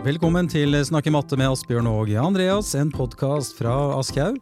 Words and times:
Velkommen 0.00 0.46
til 0.48 0.72
Snakke 0.88 1.10
matte 1.12 1.36
med 1.36 1.50
Asbjørn 1.52 1.84
og 1.90 2.08
Andreas, 2.16 2.70
en 2.78 2.88
podkast 2.88 3.58
fra 3.58 3.74
Aschhaug. 3.98 4.38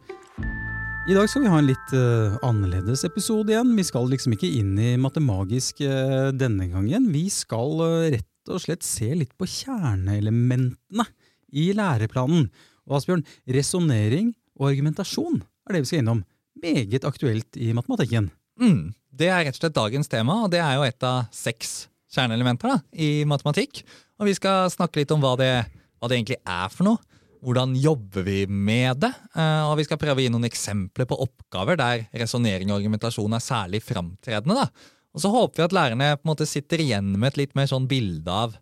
I 1.11 1.17
dag 1.17 1.27
skal 1.27 1.42
vi 1.42 1.51
ha 1.51 1.59
en 1.59 1.67
litt 1.67 1.95
uh, 1.99 2.37
annerledes 2.47 3.03
episode 3.09 3.51
igjen. 3.51 3.73
Vi 3.74 3.87
skal 3.88 4.06
liksom 4.06 4.37
ikke 4.37 4.53
inn 4.60 4.77
i 4.79 4.92
matemagisk 5.03 5.83
uh, 5.83 6.31
denne 6.31 6.69
gangen. 6.71 7.10
Vi 7.10 7.24
skal 7.35 7.74
uh, 7.83 8.06
rett 8.15 8.55
og 8.55 8.63
slett 8.63 8.87
se 8.87 9.10
litt 9.19 9.35
på 9.35 9.51
kjerneelementene 9.51 11.09
i 11.51 11.72
læreplanen. 11.75 12.47
Og 12.87 13.01
Asbjørn, 13.01 13.27
resonnering 13.51 14.31
og 14.61 14.71
argumentasjon 14.71 15.43
er 15.43 15.75
det 15.75 15.83
vi 15.83 15.90
skal 15.90 16.05
innom. 16.05 16.23
Meget 16.62 17.02
aktuelt 17.02 17.59
i 17.59 17.73
matematikken. 17.74 18.30
Mm, 18.62 18.93
det 19.10 19.34
er 19.34 19.48
rett 19.48 19.59
og 19.59 19.65
slett 19.65 19.80
dagens 19.82 20.15
tema, 20.15 20.45
og 20.45 20.54
det 20.54 20.62
er 20.62 20.79
jo 20.79 20.87
et 20.87 21.10
av 21.10 21.27
seks 21.34 21.88
kjerneelementer 22.15 22.77
da, 22.77 22.84
i 22.95 23.27
matematikk. 23.29 23.82
Og 24.18 24.27
vi 24.27 24.34
skal 24.34 24.70
snakke 24.72 25.02
litt 25.02 25.14
om 25.14 25.22
hva 25.22 25.36
det, 25.38 25.52
hva 25.98 26.10
det 26.10 26.18
egentlig 26.18 26.40
er 26.42 26.74
for 26.74 26.88
noe. 26.88 27.18
Hvordan 27.45 27.76
jobber 27.78 28.24
vi 28.26 28.40
med 28.50 28.98
det? 29.04 29.12
Eh, 29.38 29.64
og 29.68 29.76
vi 29.78 29.86
skal 29.86 30.00
prøve 30.00 30.18
å 30.18 30.24
gi 30.24 30.30
noen 30.34 30.48
eksempler 30.48 31.06
på 31.06 31.20
oppgaver 31.22 31.78
der 31.78 32.06
resonnering 32.18 32.73
og 32.73 32.80
argumentasjon 32.80 33.36
er 33.36 33.45
særlig 33.45 33.82
framtredende. 33.86 34.66
Og 35.14 35.23
så 35.23 35.30
håper 35.32 35.62
vi 35.62 35.66
at 35.68 35.76
lærerne 35.76 36.16
på 36.18 36.26
en 36.26 36.32
måte 36.32 36.48
sitter 36.50 36.82
igjen 36.82 37.12
med 37.14 37.30
et 37.30 37.45
litt 37.45 37.54
mer 37.59 37.70
sånn 37.70 37.86
bilde 37.90 38.32
av 38.32 38.56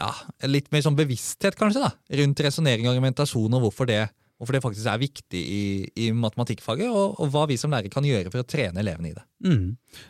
ja, 0.00 0.10
litt 0.48 0.70
mer 0.72 0.82
sånn 0.84 0.96
bevissthet 0.98 1.56
kanskje 1.58 1.82
da, 1.84 1.92
rundt 2.20 2.42
resonnering 2.44 2.88
og 2.88 2.94
argumentasjon, 2.94 3.52
og 3.56 3.66
hvorfor 3.66 3.88
det, 3.90 4.00
hvorfor 4.40 4.56
det 4.56 4.62
faktisk 4.64 4.88
er 4.88 5.02
viktig 5.02 5.42
i, 5.42 5.62
i 6.06 6.08
matematikkfaget, 6.16 6.88
og, 6.88 7.18
og, 7.18 7.28
hva 7.32 7.44
vi 7.50 7.58
som 7.60 7.72
lærere 7.72 7.92
kan 7.92 8.06
gjøre 8.06 8.32
for 8.32 8.42
å 8.42 8.48
trene 8.48 8.82
elevene 8.82 9.12
i 9.12 9.16
det. 9.16 9.24
Mm. 9.46 9.66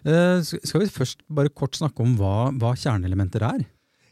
Eh, 0.07 0.53
skal 0.55 0.85
vi 0.85 0.92
først 0.92 1.27
bare 1.27 1.53
kort 1.53 1.79
snakke 1.79 2.05
om 2.05 2.14
hva, 2.20 2.53
hva 2.62 2.75
kjerneelementer 2.79 3.47
er? 3.48 3.67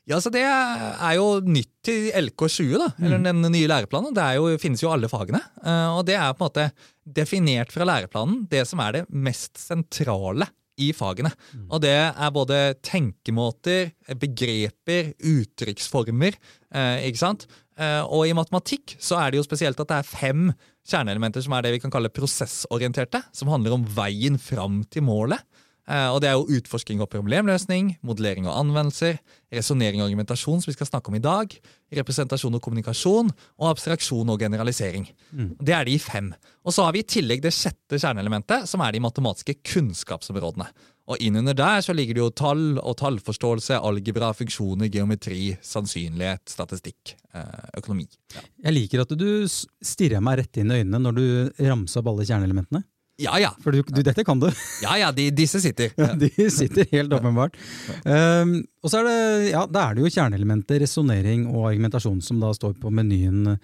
Ja, 0.09 0.20
så 0.20 0.31
Det 0.33 0.43
er 0.43 1.17
jo 1.19 1.41
nytt 1.45 1.73
til 1.87 2.09
LK20, 2.17 2.73
da, 2.81 2.89
eller 3.01 3.20
mm. 3.20 3.27
den 3.29 3.53
nye 3.55 3.69
læreplanen. 3.70 4.15
Det 4.17 4.25
jo, 4.39 4.48
finnes 4.61 4.83
jo 4.83 4.92
alle 4.92 5.11
fagene. 5.11 5.42
Eh, 5.65 5.91
og 5.97 6.05
det 6.09 6.17
er 6.17 6.33
på 6.34 6.45
en 6.45 6.48
måte 6.48 6.70
definert 7.05 7.73
fra 7.75 7.87
læreplanen 7.89 8.45
det 8.51 8.65
som 8.69 8.83
er 8.84 9.01
det 9.01 9.05
mest 9.11 9.61
sentrale 9.61 10.48
i 10.81 10.91
fagene. 10.97 11.33
Mm. 11.53 11.67
Og 11.69 11.83
det 11.84 11.97
er 11.97 12.34
både 12.34 12.61
tenkemåter, 12.87 13.92
begreper, 14.20 15.12
uttrykksformer. 15.19 16.39
Eh, 16.73 17.09
ikke 17.11 17.23
sant? 17.23 17.47
Eh, 17.81 18.03
og 18.05 18.27
i 18.29 18.37
matematikk 18.37 18.97
så 19.01 19.20
er 19.20 19.33
det 19.33 19.41
jo 19.41 19.47
spesielt 19.47 19.81
at 19.81 19.91
det 19.91 20.01
er 20.01 20.11
fem 20.11 20.51
kjerneelementer 20.91 21.45
som 21.45 21.55
er 21.57 21.64
det 21.64 21.75
vi 21.77 21.83
kan 21.83 21.92
kalle 21.92 22.12
prosessorienterte, 22.12 23.23
som 23.37 23.53
handler 23.53 23.77
om 23.77 23.87
veien 23.97 24.41
fram 24.41 24.83
til 24.91 25.05
målet. 25.07 25.45
Eh, 25.91 26.08
og 26.14 26.20
Det 26.22 26.28
er 26.30 26.38
jo 26.38 26.58
utforsking 26.60 27.00
og 27.02 27.10
problemløsning, 27.10 27.96
modellering 28.06 28.46
og 28.46 28.55
anvendelser, 28.60 29.19
resonnering 29.50 30.02
og 30.02 30.06
argumentasjon, 30.06 30.62
som 30.62 30.70
vi 30.70 30.77
skal 30.77 30.86
snakke 30.86 31.10
om 31.10 31.16
i 31.19 31.24
dag, 31.24 31.56
representasjon 31.98 32.55
og 32.55 32.62
kommunikasjon, 32.62 33.33
og 33.58 33.70
abstraksjon 33.72 34.30
og 34.30 34.38
generalisering. 34.38 35.08
Mm. 35.33 35.56
Det 35.58 35.74
er 35.74 35.84
de 35.84 35.98
fem. 35.98 36.33
Og 36.64 36.72
Så 36.72 36.84
har 36.84 36.92
vi 36.92 37.02
i 37.02 37.11
tillegg 37.16 37.42
det 37.42 37.52
sjette 37.56 37.98
kjerneelementet, 37.98 38.68
som 38.68 38.80
er 38.80 38.92
de 38.92 39.02
matematiske 39.02 39.58
kunnskapsområdene. 39.66 40.68
Og 41.11 41.18
Innunder 41.18 41.56
der 41.58 41.80
så 41.83 41.92
ligger 41.92 42.14
det 42.14 42.22
jo 42.22 42.30
tall 42.30 42.78
og 42.78 42.94
tallforståelse, 43.00 43.80
algebra, 43.83 44.30
funksjoner, 44.36 44.86
geometri, 44.94 45.56
sannsynlighet, 45.61 46.44
statistikk, 46.46 47.16
eh, 47.34 47.66
økonomi. 47.80 48.06
Ja. 48.36 48.44
Jeg 48.68 48.77
liker 48.77 49.02
at 49.02 49.16
du 49.18 49.48
stirrer 49.48 50.22
meg 50.22 50.38
rett 50.38 50.61
inn 50.62 50.70
i 50.70 50.84
øynene 50.84 51.02
når 51.02 51.18
du 51.18 51.27
ramser 51.66 51.98
opp 51.98 52.12
alle 52.12 52.28
kjerneelementene. 52.28 52.84
Ja, 53.21 53.37
ja. 53.43 53.51
For 53.61 53.77
du, 53.77 53.83
du, 53.85 54.01
dette 54.07 54.25
kan 54.27 54.41
du. 54.41 54.49
Ja, 54.85 54.97
ja, 55.01 55.11
de, 55.15 55.29
disse 55.35 55.61
sitter. 55.63 55.93
Ja, 56.01 56.13
de 56.17 56.31
sitter 56.53 56.89
helt 56.95 57.13
åpenbart. 57.13 57.59
Um, 58.05 58.57
og 58.81 58.92
så 58.92 59.03
er 59.03 59.11
det, 59.11 59.19
ja, 59.53 59.67
da 59.69 59.89
er 59.89 59.98
det 59.98 60.07
jo 60.07 60.14
kjerneelementet 60.14 60.81
resonnering 60.83 61.45
og 61.51 61.69
argumentasjon 61.75 62.23
som 62.25 62.41
da 62.41 62.55
står 62.57 62.79
på 62.80 62.92
menyen 62.95 63.59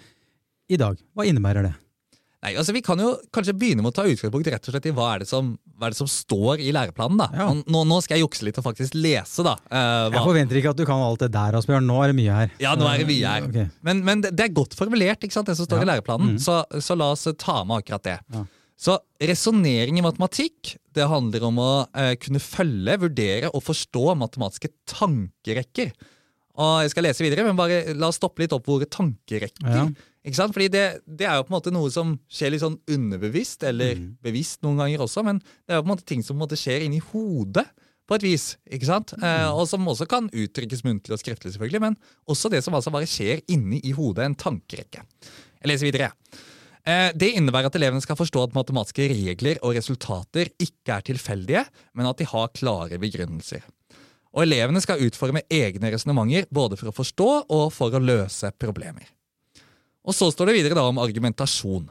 i 0.68 0.78
dag. 0.80 1.00
Hva 1.16 1.26
innebærer 1.28 1.70
det? 1.70 1.74
Nei, 2.44 2.52
altså 2.60 2.74
Vi 2.76 2.82
kan 2.84 3.00
jo 3.00 3.14
kanskje 3.34 3.54
begynne 3.58 3.82
med 3.82 3.90
å 3.90 3.96
ta 3.96 4.04
utgangspunkt 4.06 4.48
rett 4.52 4.68
og 4.68 4.74
slett 4.74 4.86
i 4.86 4.92
hva 4.94 5.08
er 5.14 5.24
det 5.24 5.28
som, 5.30 5.54
er 5.80 5.94
det 5.94 5.98
som 5.98 6.08
står 6.10 6.60
i 6.62 6.68
læreplanen. 6.74 7.18
da. 7.18 7.26
Ja. 7.34 7.46
Nå, 7.56 7.82
nå, 7.88 8.00
skal 8.04 8.18
jeg 8.18 8.26
jukse 8.26 8.46
litt 8.46 8.60
og 8.60 8.66
faktisk 8.68 8.94
lese. 8.94 9.42
da. 9.46 9.56
Uh, 9.66 10.12
jeg 10.14 10.22
forventer 10.22 10.60
ikke 10.60 10.74
at 10.76 10.78
du 10.78 10.84
kan 10.86 11.02
alt 11.02 11.24
det 11.24 11.32
der, 11.34 11.56
Asbjørn. 11.58 11.88
Nå 11.88 11.96
er 12.04 12.12
det 12.12 12.18
mye 12.20 12.36
her. 12.36 12.52
Ja, 12.62 12.76
nå 12.78 12.86
er 12.90 13.02
det 13.02 13.08
mye 13.08 13.32
her. 13.32 13.48
Okay. 13.48 13.66
Men, 13.88 14.04
men, 14.06 14.22
det 14.26 14.44
er 14.44 14.54
godt 14.54 14.76
formulert, 14.78 15.24
ikke 15.24 15.34
sant, 15.34 15.50
det 15.50 15.56
som 15.58 15.66
står 15.66 15.82
ja. 15.82 15.88
i 15.88 15.90
læreplanen. 15.94 16.36
Mm. 16.36 16.44
Så, 16.44 16.60
så, 16.78 16.98
la 16.98 17.10
oss 17.16 17.26
ta 17.40 17.62
med 17.66 17.82
akkurat 17.82 18.06
det. 18.06 18.18
Ja. 18.36 18.44
Så 18.76 18.98
resonnering 19.24 19.96
i 19.96 20.04
matematikk 20.04 20.74
det 20.96 21.06
handler 21.08 21.46
om 21.48 21.60
å 21.60 21.70
eh, 21.96 22.12
kunne 22.20 22.42
følge, 22.42 22.98
vurdere 23.06 23.48
og 23.52 23.64
forstå 23.64 24.12
matematiske 24.20 24.70
tankerekker. 24.92 25.94
Og 26.56 26.82
Jeg 26.84 26.92
skal 26.92 27.04
lese 27.04 27.24
videre, 27.24 27.44
men 27.44 27.56
bare 27.56 27.94
la 27.96 28.08
oss 28.08 28.20
stoppe 28.20 28.42
litt 28.42 28.52
opp 28.56 28.68
hvor 28.68 28.84
tankerekker. 28.84 29.64
Ja. 29.64 29.86
Ikke 30.26 30.38
sant? 30.38 30.54
Fordi 30.56 30.68
det, 30.72 30.84
det, 31.04 31.26
er 31.28 31.38
jo 31.38 31.46
på 31.46 31.52
en 31.52 31.56
måte 31.58 31.72
noe 31.74 31.90
som 31.92 32.14
skjer 32.32 32.54
litt 32.54 32.64
sånn 32.64 32.78
underbevisst, 32.90 33.64
eller 33.68 33.96
mm. 34.00 34.06
bevisst 34.24 34.64
noen 34.64 34.80
ganger 34.82 35.04
også, 35.04 35.24
men 35.26 35.40
det 35.40 35.74
er 35.74 35.78
jo 35.78 35.84
på 35.84 35.90
en 35.90 35.92
måte 35.92 36.08
ting 36.08 36.24
som 36.24 36.34
på 36.34 36.40
en 36.40 36.46
måte 36.46 36.58
skjer 36.60 36.86
inni 36.86 37.02
hodet 37.12 37.66
på 38.06 38.16
et 38.16 38.26
vis. 38.26 38.48
ikke 38.70 38.88
sant? 38.88 39.14
Mm. 39.18 39.28
Eh, 39.28 39.46
og 39.52 39.68
som 39.70 39.86
også 39.92 40.08
kan 40.10 40.28
uttrykkes 40.32 40.84
muntlig 40.86 41.16
og 41.16 41.22
skriftlig, 41.22 41.54
selvfølgelig, 41.54 41.82
men 41.88 42.00
også 42.32 42.50
det 42.52 42.64
som 42.64 42.76
altså 42.78 42.92
bare 42.94 43.08
skjer 43.10 43.44
inni 43.52 43.82
i 43.84 43.94
hodet, 43.96 44.26
en 44.26 44.38
tankerekke. 44.38 45.04
Jeg 45.60 45.72
leser 45.72 45.90
videre. 45.90 46.12
Eh, 46.12 46.52
det 46.86 47.32
innebærer 47.34 47.66
at 47.66 47.76
elevene 47.78 48.02
skal 48.04 48.18
forstå 48.18 48.44
at 48.46 48.52
matematiske 48.54 49.08
regler 49.10 49.58
og 49.66 49.74
resultater 49.74 50.52
ikke 50.62 50.94
er 50.94 51.06
tilfeldige, 51.08 51.64
men 51.98 52.06
at 52.06 52.20
de 52.20 52.28
har 52.30 52.52
klare 52.54 53.00
begrunnelser. 53.02 53.64
Og 54.36 54.44
elevene 54.44 54.82
skal 54.84 55.02
utforme 55.02 55.42
egne 55.50 55.90
resonnementer 55.90 56.46
både 56.52 56.76
for 56.78 56.90
å 56.90 56.94
forstå 56.94 57.30
og 57.56 57.66
for 57.74 57.94
å 57.96 58.02
løse 58.02 58.52
problemer. 58.60 59.08
Og 60.06 60.14
Så 60.14 60.28
står 60.30 60.50
det 60.50 60.58
videre 60.60 60.78
da 60.78 60.84
om 60.86 61.00
argumentasjon. 61.02 61.88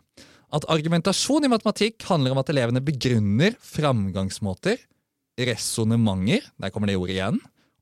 At 0.56 0.68
argumentasjon 0.72 1.44
i 1.44 1.52
matematikk 1.52 2.06
handler 2.08 2.32
om 2.32 2.40
at 2.40 2.52
elevene 2.54 2.84
begrunner 2.86 3.58
framgangsmåter, 3.60 4.80
resonnementer, 5.36 6.46
der 6.56 6.72
kommer 6.72 6.88
det 6.88 6.96
ordet 6.96 7.18
igjen, 7.18 7.42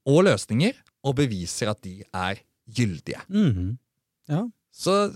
og 0.10 0.24
løsninger, 0.26 0.74
og 1.04 1.18
beviser 1.20 1.70
at 1.70 1.84
de 1.84 2.02
er 2.02 2.42
gyldige. 2.66 3.22
Mm 3.30 3.52
-hmm. 3.54 3.78
Ja. 4.28 4.48
Så 4.72 5.14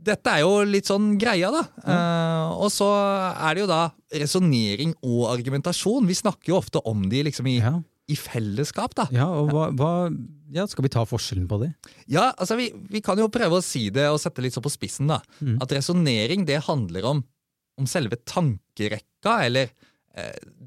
dette 0.00 0.32
er 0.32 0.42
jo 0.44 0.60
litt 0.64 0.88
sånn 0.88 1.14
greia, 1.20 1.50
da. 1.52 1.62
Mm. 1.84 1.92
Uh, 1.92 2.60
og 2.64 2.70
så 2.72 2.88
er 3.34 3.56
det 3.56 3.64
jo 3.64 3.70
da 3.70 3.80
resonnering 4.22 4.94
og 5.04 5.26
argumentasjon. 5.34 6.08
Vi 6.08 6.16
snakker 6.18 6.52
jo 6.52 6.60
ofte 6.60 6.82
om 6.88 7.04
de 7.10 7.24
liksom 7.28 7.48
i, 7.50 7.58
ja. 7.60 7.74
i 8.10 8.16
fellesskap, 8.18 8.96
da. 8.98 9.06
Ja, 9.14 9.28
og 9.28 9.52
hva, 9.54 9.68
hva, 9.76 9.92
ja, 10.54 10.66
Skal 10.70 10.86
vi 10.86 10.92
ta 10.92 11.04
forskjellen 11.06 11.46
på 11.50 11.60
det? 11.62 11.70
Ja, 12.10 12.30
altså 12.32 12.56
vi, 12.58 12.70
vi, 12.90 13.04
kan 13.04 13.20
jo 13.20 13.28
prøve 13.32 13.60
å 13.60 13.64
si 13.64 13.88
det 13.94 14.08
og 14.10 14.20
sette 14.22 14.42
litt 14.44 14.56
så 14.56 14.64
på 14.64 14.72
spissen, 14.72 15.10
da. 15.12 15.20
Mm. 15.38 15.60
At 15.62 15.76
resonnering 15.76 16.48
det 16.48 16.62
handler 16.66 17.12
om, 17.12 17.22
om 17.80 17.90
selve 17.90 18.18
tankerekka, 18.24 19.36
eller 19.46 19.70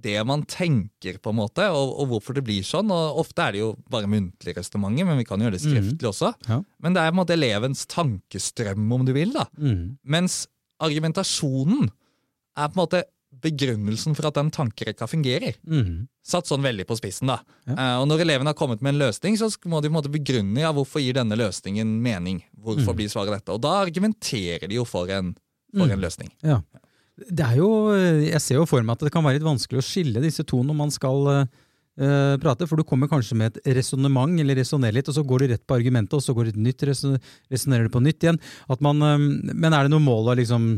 det 0.03 0.15
man 0.23 0.45
tenker, 0.47 1.17
på 1.19 1.33
en 1.33 1.37
måte, 1.37 1.65
og, 1.75 1.89
og, 1.99 2.07
hvorfor 2.13 2.37
det 2.37 2.45
blir 2.47 2.63
sånn. 2.65 2.91
og 2.95 3.19
Ofte 3.25 3.43
er 3.43 3.55
det 3.55 3.63
jo 3.63 3.71
bare 3.91 4.09
muntlig 4.09 4.55
resonnementer, 4.57 5.07
men 5.09 5.19
vi 5.19 5.27
kan 5.27 5.43
gjøre 5.43 5.57
det 5.57 5.63
skriftlig 5.65 5.99
mm. 5.99 6.11
også. 6.13 6.31
Ja. 6.47 6.61
Men 6.83 6.95
det 6.95 7.03
er 7.03 7.11
på 7.11 7.17
en 7.17 7.21
måte 7.21 7.35
elevens 7.35 7.83
tankestrøm, 7.91 8.85
om 8.95 9.03
du 9.07 9.11
vil. 9.15 9.33
da. 9.35 9.47
Mm. 9.59 9.97
Mens 10.15 10.45
argumentasjonen 10.83 11.89
er 11.89 12.71
på 12.71 12.77
en 12.77 12.81
måte 12.81 13.03
begrunnelsen 13.43 14.15
for 14.15 14.29
at 14.29 14.37
den 14.37 14.51
tankerekka 14.53 15.07
fungerer. 15.09 15.57
Mm. 15.67 16.05
Satt 16.23 16.47
sånn 16.47 16.63
veldig 16.63 16.85
på 16.87 16.97
spissen. 16.99 17.31
da. 17.31 17.39
Ja. 17.67 17.75
Uh, 17.75 17.95
og 18.03 18.07
Når 18.11 18.23
eleven 18.25 18.49
har 18.49 18.57
kommet 18.57 18.83
med 18.85 18.93
en 18.93 19.01
løsning, 19.01 19.37
så 19.39 19.49
må 19.65 19.81
de 19.81 19.89
på 19.89 19.93
en 19.93 19.97
måte 19.97 20.13
begrunne 20.13 20.63
ja, 20.63 20.71
hvorfor 20.75 21.03
gir 21.03 21.17
denne 21.17 21.37
løsningen 21.39 21.97
mening. 22.03 22.43
Hvorfor 22.53 22.93
mm. 22.93 22.99
blir 22.99 23.11
svaret 23.11 23.39
dette? 23.39 23.55
Og 23.55 23.63
da 23.63 23.75
argumenterer 23.81 24.69
de 24.69 24.79
jo 24.79 24.87
for 24.87 25.11
en, 25.11 25.33
for 25.73 25.89
mm. 25.89 25.95
en 25.97 26.05
løsning. 26.05 26.33
Ja. 26.45 26.61
Det 27.13 27.45
er 27.45 27.59
jo, 27.59 27.69
Jeg 27.93 28.41
ser 28.41 28.57
jo 28.57 28.69
for 28.69 28.81
meg 28.81 28.97
at 28.97 29.05
det 29.05 29.13
kan 29.13 29.25
være 29.25 29.37
litt 29.37 29.45
vanskelig 29.45 29.81
å 29.81 29.85
skille 29.85 30.23
disse 30.23 30.45
to 30.49 30.63
når 30.65 30.77
man 30.77 30.93
skal 30.93 31.27
uh, 31.29 32.35
prate, 32.41 32.65
for 32.69 32.79
du 32.79 32.85
kommer 32.87 33.11
kanskje 33.11 33.37
med 33.37 33.51
et 33.59 33.75
resonnement, 33.77 34.33
eller 34.41 34.57
resonnerer 34.57 34.97
litt, 34.97 35.11
og 35.11 35.17
så 35.17 35.25
går 35.27 35.43
du 35.43 35.53
rett 35.53 35.65
på 35.67 35.77
argumentet, 35.77 36.15
og 36.17 36.25
så 36.25 36.33
går 36.33 36.49
du 36.49 36.55
et 36.55 36.63
nytt 36.69 36.87
resonnerer 36.89 37.85
du 37.85 37.93
på 37.93 38.01
nytt 38.01 38.25
igjen. 38.25 38.41
Man, 38.79 39.03
um, 39.03 39.29
men 39.51 39.69
er 39.73 39.85
det 39.85 39.93
noe 39.93 40.03
mål 40.03 40.33
å 40.33 40.37
liksom 40.41 40.73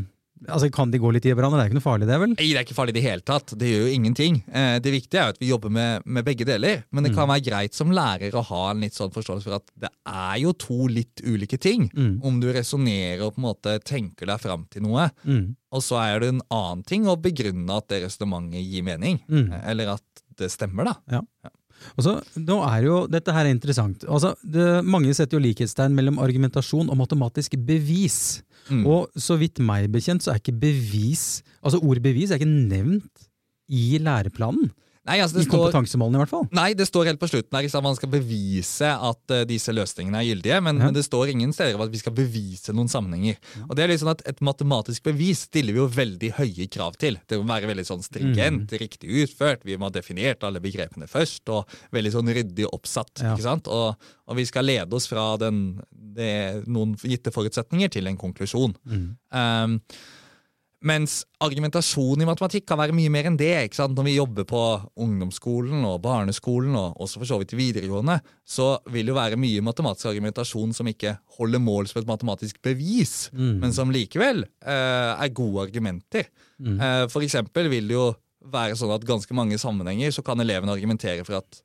Altså, 0.47 0.69
Kan 0.73 0.91
de 0.91 0.99
gå 1.01 1.09
litt 1.15 1.25
i 1.25 1.33
hverandre? 1.33 1.57
Det 1.57 1.63
er 1.65 1.71
ikke 1.71 1.77
noe 1.79 1.85
farlig, 1.85 2.07
det, 2.09 2.17
vel? 2.21 2.33
Nei, 2.33 2.49
det 2.51 2.59
er 2.59 2.65
ikke 2.65 2.77
farlig 2.77 2.93
i 2.93 2.97
det 2.97 3.05
hele 3.05 3.23
tatt. 3.25 3.53
Det 3.57 3.69
gjør 3.69 3.85
jo 3.85 3.93
ingenting. 3.95 4.39
Eh, 4.51 4.75
det 4.83 4.93
viktige 4.93 5.21
er 5.21 5.29
jo 5.29 5.35
at 5.35 5.41
vi 5.41 5.49
jobber 5.49 5.73
med, 5.73 6.05
med 6.05 6.27
begge 6.27 6.47
deler. 6.47 6.83
Men 6.91 7.07
det 7.07 7.13
kan 7.15 7.25
mm. 7.25 7.33
være 7.33 7.45
greit 7.47 7.77
som 7.77 7.93
lærer 7.95 8.35
å 8.35 8.43
ha 8.49 8.63
en 8.71 8.83
litt 8.85 8.97
sånn 8.97 9.13
forståelse 9.15 9.47
for 9.47 9.57
at 9.57 9.71
det 9.85 9.91
er 10.11 10.37
jo 10.43 10.53
to 10.65 10.79
litt 10.91 11.23
ulike 11.25 11.59
ting. 11.61 11.87
Mm. 11.95 12.17
Om 12.25 12.41
du 12.43 12.49
resonnerer 12.55 13.25
og 13.25 13.35
på 13.35 13.41
en 13.41 13.47
måte 13.47 13.77
tenker 13.87 14.29
deg 14.29 14.43
fram 14.43 14.67
til 14.73 14.85
noe, 14.85 15.07
mm. 15.23 15.45
og 15.75 15.85
så 15.85 16.01
er 16.03 16.21
det 16.21 16.33
en 16.33 16.45
annen 16.53 16.85
ting 16.87 17.07
å 17.09 17.17
begrunne 17.19 17.79
at 17.79 17.89
det 17.91 18.03
resonnementet 18.05 18.65
gir 18.65 18.85
mening. 18.85 19.21
Mm. 19.31 19.47
Eh, 19.49 19.69
eller 19.73 19.95
at 19.97 20.25
det 20.35 20.51
stemmer, 20.51 20.91
da. 20.91 20.97
Ja. 21.17 21.23
ja. 21.47 21.55
Så, 22.01 22.15
nå 22.39 22.59
er 22.65 22.87
jo, 22.87 23.01
Dette 23.11 23.33
her 23.35 23.45
er 23.45 23.53
interessant. 23.53 24.05
Altså, 24.07 24.33
det, 24.41 24.65
mange 24.87 25.13
setter 25.15 25.37
jo 25.37 25.43
likhetstegn 25.43 25.95
mellom 25.95 26.19
argumentasjon 26.23 26.89
og 26.91 26.99
matematisk 26.99 27.57
bevis. 27.67 28.41
Mm. 28.69 28.85
Og 28.89 29.13
så 29.21 29.37
vidt 29.39 29.61
meg 29.63 29.91
bekjent, 29.93 30.25
så 30.25 30.33
er 30.33 30.39
ikke 30.41 30.55
bevis 30.57 31.43
Altså 31.61 31.77
ordet 31.85 32.01
bevis 32.01 32.31
er 32.33 32.39
ikke 32.39 32.49
nevnt 32.49 33.27
i 33.69 33.99
læreplanen. 34.01 34.71
Nei, 35.05 35.19
altså 35.21 35.37
I 35.43 35.45
kompetansemålene, 35.49 36.17
i 36.17 36.21
hvert 36.23 36.31
fall. 36.31 36.45
Nei, 36.55 36.69
det 36.77 36.87
står 36.89 37.11
helt 37.11 37.19
på 37.21 37.27
slutten 37.29 37.57
her. 37.57 37.67
Man 37.85 37.97
skal 37.97 38.09
bevise 38.09 38.89
at 38.89 39.33
uh, 39.35 39.43
disse 39.45 39.73
løsningene 39.73 40.17
er 40.23 40.27
gyldige, 40.31 40.57
men, 40.65 40.79
ja. 40.81 40.87
men, 40.87 40.95
det 40.97 41.03
står 41.05 41.33
ingen 41.35 41.53
steder 41.53 41.77
at 41.81 41.93
vi 41.93 42.01
skal 42.01 42.15
bevise 42.17 42.73
noen 42.73 42.89
sammenhenger. 42.89 43.37
Ja. 43.37 43.67
Og 43.67 43.77
det 43.77 43.85
er 43.85 43.93
litt 43.93 44.01
sånn 44.01 44.13
at 44.15 44.23
Et 44.25 44.41
matematisk 44.45 45.05
bevis 45.05 45.43
stiller 45.45 45.75
vi 45.75 45.81
jo 45.83 45.87
veldig 45.91 46.31
høye 46.39 46.67
krav 46.73 46.97
til. 47.01 47.19
Det 47.29 47.37
må 47.37 47.45
være 47.51 47.69
veldig 47.69 47.85
sånn 47.85 48.01
stringent, 48.05 48.73
mm. 48.73 48.79
riktig 48.81 49.21
utført, 49.21 49.65
vi 49.67 49.77
må 49.77 49.91
ha 49.91 49.93
definert 49.93 50.43
alle 50.47 50.63
begrepene 50.63 51.09
først, 51.09 51.45
og 51.53 51.69
veldig 51.93 52.15
sånn 52.17 52.33
ryddig 52.39 52.69
oppsatt. 52.71 53.13
Ja. 53.21 53.35
ikke 53.35 53.45
sant? 53.45 53.69
Og, 53.69 54.09
og, 54.25 54.35
vi 54.39 54.47
skal 54.49 54.65
lede 54.65 54.97
oss 54.97 55.05
fra 55.11 55.35
den, 55.41 55.63
det, 56.17 56.65
noen 56.65 56.97
gitte 57.05 57.33
forutsetninger 57.35 57.93
til 57.93 58.09
en 58.09 58.17
konklusjon. 58.19 58.73
Mm. 58.89 59.09
Um, 59.29 59.79
mens 60.85 61.23
argumentasjon 61.41 62.21
i 62.21 62.27
matematikk 62.27 62.67
kan 62.69 62.79
være 62.79 62.93
mye 62.95 63.11
mer 63.13 63.29
enn 63.29 63.37
det. 63.39 63.51
ikke 63.65 63.79
sant? 63.79 63.95
Når 63.97 64.05
vi 64.05 64.15
jobber 64.15 64.45
på 64.49 64.61
ungdomsskolen 65.01 65.85
og 65.87 65.97
barneskolen, 66.03 66.75
og 66.77 66.99
også 67.01 67.21
for 67.21 67.29
så 67.31 67.39
vidt 67.41 67.55
videregående, 67.57 68.19
så 68.45 68.75
vil 68.93 69.09
det 69.09 69.17
være 69.17 69.39
mye 69.41 69.63
matematisk 69.65 70.11
argumentasjon 70.11 70.75
som 70.77 70.89
ikke 70.91 71.15
holder 71.39 71.63
mål 71.63 71.89
som 71.89 72.01
et 72.01 72.09
matematisk 72.09 72.61
bevis, 72.65 73.31
mm. 73.33 73.57
men 73.63 73.73
som 73.73 73.93
likevel 73.93 74.45
eh, 74.45 75.11
er 75.15 75.33
gode 75.33 75.65
argumenter. 75.67 76.29
Mm. 76.61 76.77
Eh, 76.77 77.01
for 77.13 77.25
eksempel 77.25 77.71
vil 77.73 77.89
det 77.89 77.97
jo 77.97 78.11
være 78.53 78.77
sånn 78.77 78.93
at 78.93 79.07
ganske 79.09 79.33
mange 79.37 79.57
sammenhenger 79.61 80.13
så 80.13 80.21
kan 80.25 80.41
elevene 80.41 80.75
argumentere 80.75 81.25
for 81.25 81.39
at 81.41 81.63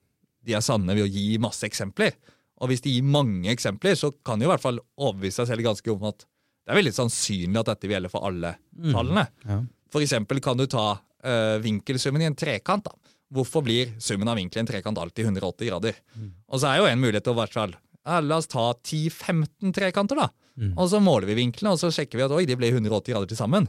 de 0.49 0.57
er 0.57 0.65
sanne 0.65 0.97
ved 0.97 1.05
å 1.05 1.13
gi 1.13 1.37
masse 1.43 1.67
eksempler. 1.69 2.17
Og 2.61 2.73
hvis 2.73 2.85
de 2.85 2.93
gir 2.97 3.05
mange 3.05 3.53
eksempler, 3.53 3.97
så 3.97 4.13
kan 4.25 4.41
de 4.41 4.49
i 4.49 4.51
hvert 4.51 4.65
fall 4.65 4.81
overbevise 5.01 5.43
seg 5.43 5.53
selv 5.53 5.69
ganske 5.69 5.93
om 5.93 6.09
at 6.09 6.25
det 6.71 6.77
er 6.77 6.85
veldig 6.85 6.95
sannsynlig 6.95 7.59
at 7.59 7.69
dette 7.73 7.89
vil 7.89 7.97
gjelde 7.97 8.09
for 8.13 8.27
alle 8.29 8.53
mm. 8.79 8.91
tallene. 8.95 9.25
Ja. 9.43 9.57
For 9.91 10.05
eksempel 10.05 10.39
kan 10.45 10.59
du 10.61 10.69
ta 10.71 10.85
uh, 10.95 11.57
vinkelsummen 11.65 12.23
i 12.23 12.29
en 12.29 12.37
trekant. 12.39 12.87
da. 12.87 13.17
Hvorfor 13.35 13.65
blir 13.67 13.91
summen 13.99 14.31
av 14.31 14.39
vinkel 14.39 14.61
i 14.61 14.63
en 14.63 14.71
trekant 14.71 15.01
alltid 15.03 15.33
180 15.33 15.67
grader? 15.67 15.99
Mm. 16.15 16.29
Og 16.47 16.63
så 16.63 16.71
er 16.71 16.79
jo 16.79 16.87
en 16.87 17.03
mulighet 17.03 17.27
til 17.27 17.35
å 17.35 17.41
hvert 17.41 17.59
fall 17.59 17.75
ja, 17.75 18.21
La 18.23 18.39
oss 18.39 18.47
ta 18.51 18.69
10-15 18.71 19.75
trekanter, 19.75 20.23
da. 20.23 20.31
Mm. 20.61 20.77
Og 20.77 20.87
så 20.93 21.03
måler 21.03 21.27
vi 21.33 21.41
vinklene, 21.41 21.75
og 21.75 21.83
så 21.83 21.91
sjekker 21.95 22.21
vi 22.21 22.27
at 22.29 22.37
oi, 22.39 22.45
de 22.47 22.57
ble 22.59 22.71
180 22.71 23.11
grader 23.11 23.33
til 23.33 23.41
sammen. 23.41 23.67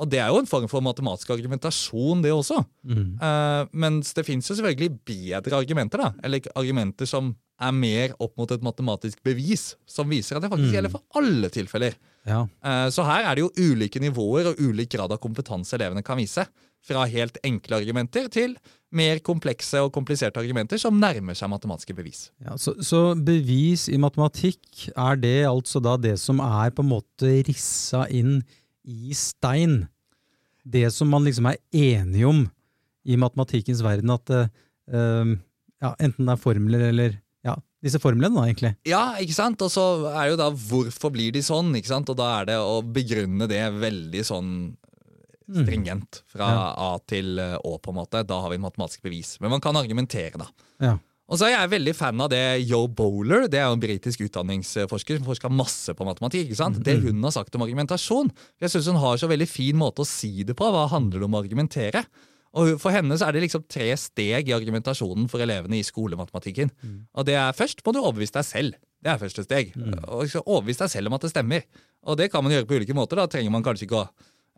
Og 0.00 0.08
det 0.08 0.22
er 0.22 0.32
jo 0.32 0.40
en 0.40 0.48
form 0.48 0.64
for 0.72 0.80
matematisk 0.84 1.34
argumentasjon, 1.34 2.24
det 2.24 2.32
også. 2.32 2.62
Mm. 2.88 3.06
Uh, 3.20 3.68
mens 3.84 4.14
det 4.16 4.24
fins 4.24 4.48
jo 4.48 4.56
selvfølgelig 4.56 4.94
bedre 5.12 5.60
argumenter, 5.60 6.06
da. 6.06 6.14
Eller 6.24 6.48
argumenter 6.56 7.08
som 7.08 7.34
er 7.60 7.76
mer 7.76 8.14
opp 8.16 8.32
mot 8.40 8.52
et 8.54 8.64
matematisk 8.64 9.20
bevis, 9.26 9.74
som 9.84 10.08
viser 10.08 10.38
at 10.38 10.46
det 10.46 10.52
faktisk 10.52 10.70
mm. 10.70 10.76
gjelder 10.78 10.94
for 10.94 11.20
alle 11.20 11.52
tilfeller. 11.52 11.98
Ja. 12.28 12.44
Uh, 12.64 12.88
så 12.92 13.04
her 13.06 13.28
er 13.28 13.38
det 13.38 13.46
jo 13.46 13.70
ulike 13.70 14.02
nivåer 14.02 14.50
og 14.50 14.60
ulik 14.60 14.92
grad 14.96 15.12
av 15.12 15.20
kompetanse 15.22 15.76
elevene 15.78 16.04
kan 16.06 16.20
vise. 16.20 16.44
Fra 16.84 17.04
helt 17.08 17.36
enkle 17.44 17.76
argumenter 17.76 18.30
til 18.32 18.54
mer 18.96 19.20
komplekse 19.22 19.82
og 19.84 19.92
kompliserte 19.94 20.40
argumenter 20.40 20.80
som 20.80 20.96
nærmer 20.98 21.36
seg 21.38 21.50
matematiske 21.52 21.94
bevis. 21.94 22.22
Ja, 22.42 22.56
så, 22.58 22.74
så, 22.82 23.12
bevis 23.14 23.86
i 23.92 23.98
matematikk, 24.00 24.88
er 24.96 25.20
det 25.20 25.36
altså 25.50 25.82
da 25.84 25.98
det 26.00 26.16
som 26.22 26.40
er 26.42 26.72
på 26.74 26.84
en 26.84 26.92
måte 26.94 27.34
rissa 27.46 28.06
inn 28.08 28.40
i 28.82 29.14
stein? 29.16 29.84
Det 30.64 30.88
som 30.94 31.12
man 31.12 31.28
liksom 31.28 31.50
er 31.52 31.60
enig 31.76 32.24
om 32.26 32.46
i 33.04 33.16
matematikkens 33.20 33.84
verden, 33.84 34.12
at 34.16 34.32
uh, 34.32 35.36
ja, 35.80 35.94
enten 36.00 36.26
det 36.26 36.34
er 36.34 36.42
formler 36.42 36.88
eller 36.90 37.20
disse 37.84 38.00
formlene, 38.02 38.34
da, 38.36 38.44
egentlig. 38.48 38.74
Ja, 38.88 39.02
ikke 39.22 39.36
sant? 39.36 39.62
Og 39.64 39.72
så 39.72 39.84
er 40.10 40.26
det 40.26 40.34
jo 40.34 40.40
da 40.42 40.50
hvorfor 40.52 41.12
blir 41.14 41.32
de 41.34 41.42
sånn? 41.44 41.72
ikke 41.78 41.92
sant? 41.92 42.12
Og 42.12 42.18
da 42.18 42.28
er 42.40 42.50
det 42.52 42.58
å 42.60 42.80
begrunne 42.84 43.48
det 43.50 43.62
veldig 43.80 44.24
sånn 44.26 44.50
mm. 44.70 45.62
stringent 45.62 46.22
fra 46.30 46.50
ja. 46.52 46.66
A 46.76 46.90
til 47.08 47.40
Å, 47.40 47.76
på 47.80 47.94
en 47.94 48.00
måte. 48.02 48.24
Da 48.28 48.42
har 48.44 48.52
vi 48.52 48.60
matematisk 48.62 49.06
bevis. 49.06 49.38
Men 49.40 49.54
man 49.56 49.64
kan 49.64 49.78
argumentere, 49.80 50.40
da. 50.40 50.50
Ja. 50.84 50.98
Og 51.30 51.38
så 51.38 51.46
er 51.46 51.52
jeg 51.54 51.70
veldig 51.76 51.92
fan 51.94 52.20
av 52.24 52.32
det 52.32 52.42
Yo 52.66 52.80
Bowler, 52.90 53.44
det 53.46 53.60
er 53.60 53.68
jo 53.68 53.76
en 53.76 53.82
britisk 53.82 54.24
utdanningsforsker 54.26 55.20
som 55.20 55.28
forska 55.28 55.50
masse 55.54 55.94
på 55.94 56.06
matematikk. 56.06 56.48
ikke 56.48 56.58
sant? 56.58 56.80
Mm. 56.80 56.86
Det 56.88 56.96
hun 57.04 57.22
har 57.22 57.34
sagt 57.36 57.54
om 57.54 57.62
argumentasjon. 57.62 58.32
Jeg 58.58 58.72
syns 58.72 58.88
hun 58.90 58.98
har 58.98 59.20
så 59.20 59.30
veldig 59.30 59.46
fin 59.46 59.78
måte 59.78 60.02
å 60.02 60.08
si 60.08 60.42
det 60.46 60.58
på. 60.58 60.66
Hva 60.74 60.88
handler 60.90 61.22
det 61.22 61.28
om 61.28 61.38
å 61.38 61.42
argumentere? 61.44 62.02
Og 62.58 62.80
For 62.82 62.94
henne 62.94 63.14
så 63.18 63.28
er 63.28 63.36
det 63.36 63.44
liksom 63.44 63.66
tre 63.70 63.88
steg 64.00 64.48
i 64.50 64.54
argumentasjonen 64.56 65.28
for 65.30 65.42
elevene 65.44 65.78
i 65.78 65.86
skolematematikken. 65.86 66.72
Mm. 66.82 66.96
Og 67.14 67.28
det 67.28 67.36
er 67.38 67.54
Først 67.56 67.84
må 67.86 67.94
du 67.94 68.00
overbevise 68.02 68.34
deg 68.38 68.48
selv. 68.48 68.80
Det 69.00 69.12
er 69.12 69.20
første 69.20 69.44
steg. 69.46 69.70
Mm. 69.78 69.94
Og 70.08 70.34
Overbevise 70.42 70.84
deg 70.84 70.92
selv 70.92 71.10
om 71.10 71.16
at 71.16 71.24
det 71.24 71.32
stemmer. 71.32 71.64
Og 72.10 72.18
det 72.18 72.30
kan 72.32 72.44
man 72.44 72.52
gjøre 72.52 72.66
på 72.68 72.80
ulike 72.80 72.96
måter. 72.96 73.20
Da 73.20 73.28
trenger 73.30 73.54
man 73.54 73.64
kanskje 73.64 73.86
ikke 73.86 74.02
å 74.02 74.08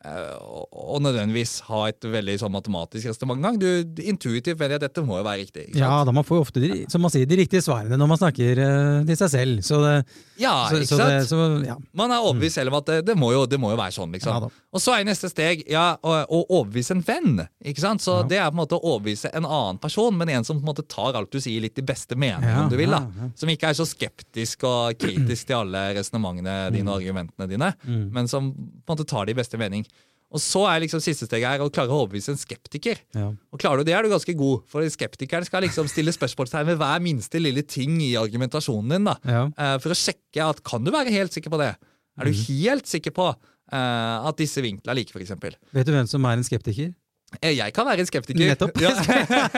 og 0.02 0.98
nødvendigvis 1.04 1.60
ha 1.68 1.84
et 1.92 2.06
veldig 2.10 2.34
sånn 2.40 2.52
matematisk 2.52 3.12
resonnement. 3.12 3.62
Intuitivt 4.02 4.58
vet 4.58 4.74
at 4.74 4.82
dette 4.82 5.04
må 5.06 5.20
jo 5.20 5.26
være 5.26 5.44
riktig. 5.44 5.68
Ja, 5.78 6.00
da 6.06 6.14
man 6.14 6.26
får 6.26 6.40
jo 6.40 6.46
ofte 6.46 6.62
de, 6.62 6.70
som 6.90 7.04
man 7.04 7.12
sier, 7.14 7.28
de 7.28 7.38
riktige 7.38 7.62
svarene 7.62 7.98
når 8.00 8.10
man 8.10 8.18
snakker 8.18 8.58
uh, 8.58 9.04
til 9.06 9.18
seg 9.20 9.30
selv. 9.30 9.62
Så 9.66 9.78
det, 9.84 9.94
ja, 10.42 10.54
så, 10.66 10.80
ikke 10.80 10.90
så 10.90 10.98
sant? 10.98 11.12
Det, 11.14 11.28
så, 11.30 11.46
ja. 11.68 11.76
Man 11.98 12.14
er 12.14 12.24
overbevist 12.24 12.58
selv 12.58 12.72
om 12.72 12.80
at 12.80 12.90
det, 12.90 12.98
det, 13.12 13.16
må 13.18 13.30
jo, 13.34 13.44
det, 13.46 13.60
må 13.62 13.70
jo, 13.70 13.78
være 13.78 13.94
sånn. 13.94 14.16
liksom. 14.16 14.48
Ja, 14.48 14.50
og 14.72 14.82
så 14.82 14.96
er 14.96 15.06
neste 15.06 15.30
steg 15.30 15.62
ja, 15.70 15.84
å, 16.02 16.16
å, 16.26 16.42
overbevise 16.48 16.96
en 16.96 17.04
venn. 17.06 17.44
ikke 17.62 17.84
sant? 17.84 18.02
Så 18.02 18.18
Det 18.26 18.40
er 18.40 18.50
på 18.50 18.56
en 18.56 18.62
måte 18.64 18.78
å 18.80 18.82
overbevise 18.96 19.30
en 19.30 19.46
annen 19.46 19.78
person, 19.82 20.18
men 20.18 20.34
en 20.34 20.48
som 20.48 20.58
på 20.58 20.66
en 20.66 20.72
måte 20.72 20.86
tar 20.90 21.14
alt 21.18 21.30
du 21.30 21.38
sier, 21.38 21.62
litt 21.62 21.78
i 21.78 21.86
beste 21.86 22.18
mening, 22.18 22.50
om 22.64 22.72
du 22.72 22.78
vil. 22.80 22.90
da. 22.90 23.30
Som 23.38 23.54
ikke 23.54 23.70
er 23.70 23.78
så 23.78 23.86
skeptisk 23.86 24.66
og 24.66 24.98
kritisk 24.98 25.46
til 25.46 25.60
alle 25.62 25.86
resonnementene 26.00 26.72
dine 26.74 26.90
og 26.90 26.98
argumentene 26.98 27.46
dine, 27.50 27.70
mm. 27.86 28.04
men 28.10 28.30
som 28.30 28.50
på 28.50 28.90
en 28.90 28.96
måte 28.96 29.06
tar 29.08 29.28
det 29.28 29.36
i 29.36 29.38
beste 29.38 29.60
mening. 29.60 29.86
Og 30.32 30.40
så 30.40 30.64
er 30.70 30.82
liksom 30.84 31.02
siste 31.04 31.28
steget 31.28 31.48
her 31.48 31.62
å 31.62 31.68
klare 31.72 31.92
å 31.92 32.02
overbevise 32.02 32.32
en 32.32 32.40
skeptiker. 32.40 33.00
Ja. 33.16 33.28
Og 33.52 33.60
klarer 33.60 33.82
du 33.82 33.88
det, 33.88 33.94
er 33.96 34.06
du 34.06 34.12
ganske 34.12 34.34
god, 34.38 34.64
for 34.70 34.86
skeptikeren 34.94 35.46
skal 35.48 35.66
liksom 35.66 35.90
stille 35.92 36.14
spørsmålstegn 36.16 36.70
ved 36.70 36.80
hver 36.80 37.04
minste 37.04 37.40
lille 37.42 37.64
ting 37.68 37.98
i 38.04 38.14
argumentasjonen 38.20 38.96
din. 38.96 39.10
da. 39.10 39.16
Ja. 39.28 39.44
Uh, 39.52 39.76
for 39.84 39.92
å 39.92 39.98
sjekke 39.98 40.48
at 40.48 40.62
kan 40.66 40.84
du 40.84 40.92
være 40.94 41.12
helt 41.12 41.36
sikker 41.36 41.52
på 41.52 41.60
det? 41.60 41.74
Er 42.20 42.28
du 42.28 42.32
mm. 42.32 42.42
helt 42.48 42.88
sikker 42.88 43.14
på 43.16 43.28
uh, 43.32 44.28
at 44.28 44.40
disse 44.40 44.64
vinklene 44.64 44.94
er 44.94 45.02
like, 45.02 45.12
f.eks.? 45.12 45.60
Vet 45.76 45.88
du 45.88 45.92
hvem 45.94 46.08
som 46.08 46.24
er 46.28 46.40
en 46.40 46.48
skeptiker? 46.48 46.92
Eh, 47.40 47.54
jeg 47.56 47.72
kan 47.74 47.88
være 47.88 48.04
en 48.04 48.10
skeptiker. 48.10 48.52
Nettopp. 48.52 48.76
Ja. 48.82 48.92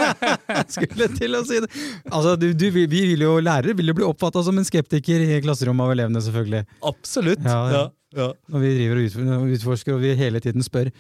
Skulle 0.76 1.09
til 1.17 1.37
å 1.38 1.43
si 1.49 1.59
det. 1.65 1.71
Altså, 2.11 2.37
du, 2.38 2.50
du, 2.55 2.69
vi 2.75 2.87
vil 2.91 3.26
jo 3.26 3.37
Lærere 3.43 3.75
vil 3.76 3.91
jo 3.91 3.97
bli 3.99 4.06
oppfatta 4.06 4.44
som 4.47 4.59
en 4.61 4.69
skeptiker 4.69 5.25
i 5.26 5.43
klasserommet 5.44 5.88
av 5.88 5.97
elevene, 5.97 6.23
selvfølgelig. 6.25 6.65
Absolutt. 6.93 7.44
Ja, 7.44 7.61
ja. 7.73 7.85
Ja. 8.15 8.31
Når 8.53 8.62
vi 8.62 8.73
driver 8.79 9.00
og 9.03 9.53
utforsker 9.56 9.97
og 9.97 10.03
vi 10.05 10.15
hele 10.19 10.41
tiden 10.43 10.62
spør. 10.62 10.91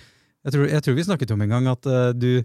Jeg 0.44 0.52
tror, 0.52 0.68
jeg 0.68 0.84
tror 0.84 0.96
vi 0.96 1.06
snakket 1.06 1.32
om 1.34 1.42
en 1.44 1.52
gang 1.54 1.68
at 1.70 1.86
uh, 1.88 2.10
du 2.12 2.30
eh, 2.36 2.44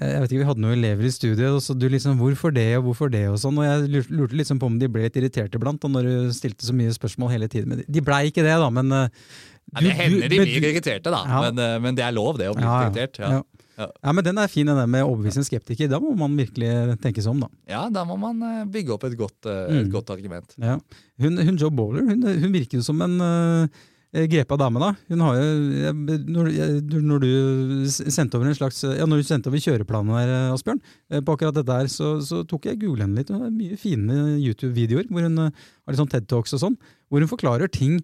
jeg 0.00 0.20
vet 0.22 0.30
ikke, 0.30 0.40
Vi 0.40 0.48
hadde 0.48 0.62
noen 0.64 0.76
elever 0.78 1.04
i 1.04 1.12
studiet, 1.12 1.50
og 1.50 1.60
så 1.60 1.74
du 1.76 1.88
liksom, 1.90 2.16
hvorfor 2.20 2.54
det 2.54 2.70
og 2.78 2.86
hvorfor 2.86 3.10
det? 3.12 3.26
og 3.28 3.40
sånn, 3.42 3.58
og 3.60 3.66
Jeg 3.66 4.04
lurte 4.08 4.38
liksom 4.38 4.62
på 4.62 4.70
om 4.70 4.78
de 4.80 4.88
ble 4.88 5.04
litt 5.04 5.18
irriterte 5.20 5.58
iblant 5.58 5.82
når 5.82 6.08
du 6.08 6.36
stilte 6.36 6.64
så 6.64 6.76
mye 6.76 6.94
spørsmål 6.94 7.34
hele 7.34 7.50
tiden. 7.52 7.82
De 7.84 8.04
blei 8.04 8.28
ikke 8.30 8.46
det, 8.46 8.54
da. 8.62 8.70
men... 8.70 8.92
Uh, 8.92 9.48
ja, 9.72 9.80
det 9.86 9.92
hender 9.96 10.28
de 10.28 10.38
blir 10.42 10.68
irriterte, 10.68 11.12
da. 11.12 11.22
Ja. 11.24 11.42
Men, 11.46 11.60
uh, 11.60 11.76
men, 11.80 11.96
det 11.96 12.04
er 12.04 12.14
lov, 12.16 12.36
det, 12.40 12.50
å 12.52 12.56
bli 12.56 12.66
ja, 12.66 12.78
irritert. 12.86 13.20
ja. 13.22 13.42
Men 13.78 14.24
Den 14.26 14.40
er 14.40 14.50
fin, 14.52 14.68
den 14.68 14.90
med 14.90 15.04
å 15.04 15.12
overbevise 15.12 15.40
en 15.40 15.48
skeptiker. 15.48 15.88
Da 15.90 16.00
må 16.02 16.12
man 16.18 16.34
virkelig 16.38 16.98
tenke 17.02 17.24
seg 17.24 17.32
om. 17.32 17.46
da. 17.46 17.48
Ja, 17.70 17.86
da 17.92 18.04
må 18.08 18.18
man 18.20 18.42
eh, 18.46 18.66
bygge 18.68 18.92
opp 18.96 19.06
et 19.08 19.16
godt, 19.18 19.48
eh, 19.48 19.64
et 19.70 19.86
mm. 19.86 19.94
godt 19.94 20.12
argument. 20.14 20.52
Ja. 20.60 20.76
Hun, 21.22 21.40
hun, 21.40 21.56
Joe 21.56 21.72
Bowler 21.72 22.04
hun, 22.10 22.22
hun 22.22 22.52
virker 22.52 22.78
jo 22.78 22.84
som 22.84 23.00
en 23.04 23.16
uh, 23.24 23.82
grepa 24.28 24.58
dame. 24.60 24.82
da. 24.82 24.92
Hun 25.08 25.24
har 25.24 25.40
jo, 25.40 25.92
når, 26.28 26.52
når, 27.00 27.24
du 27.24 27.90
sendte 27.90 28.36
over 28.38 28.50
en 28.50 28.58
slags, 28.58 28.82
ja, 28.84 29.08
når 29.08 29.22
du 29.22 29.28
sendte 29.30 29.48
over 29.48 29.62
kjøreplanen 29.64 30.18
her, 30.20 30.34
Asbjørn, 30.52 30.82
på 31.24 31.36
akkurat 31.36 31.56
dette 31.56 31.78
her, 31.80 31.88
så, 31.92 32.18
så 32.24 32.42
tok 32.48 32.68
jeg 32.68 32.82
google 32.84 33.06
henne 33.06 33.22
litt. 33.22 33.32
Hun 33.32 33.46
har 33.46 33.54
mye 33.56 33.80
fine 33.80 34.24
YouTube-videoer 34.36 35.08
hvor 35.08 35.24
hun 35.24 35.46
har 35.48 35.54
litt 35.94 36.02
sånn 36.02 36.12
TED 36.12 36.28
Talks 36.28 36.58
og 36.58 36.66
sånn, 36.66 36.82
hvor 37.08 37.24
hun 37.24 37.32
forklarer 37.32 37.72
ting 37.72 38.02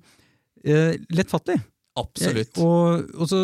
eh, 0.64 0.94
lettfattelig. 1.14 1.60
Absolutt. 1.98 2.54
Jeg, 2.54 2.64
og, 2.64 3.08
og 3.18 3.28
så, 3.30 3.38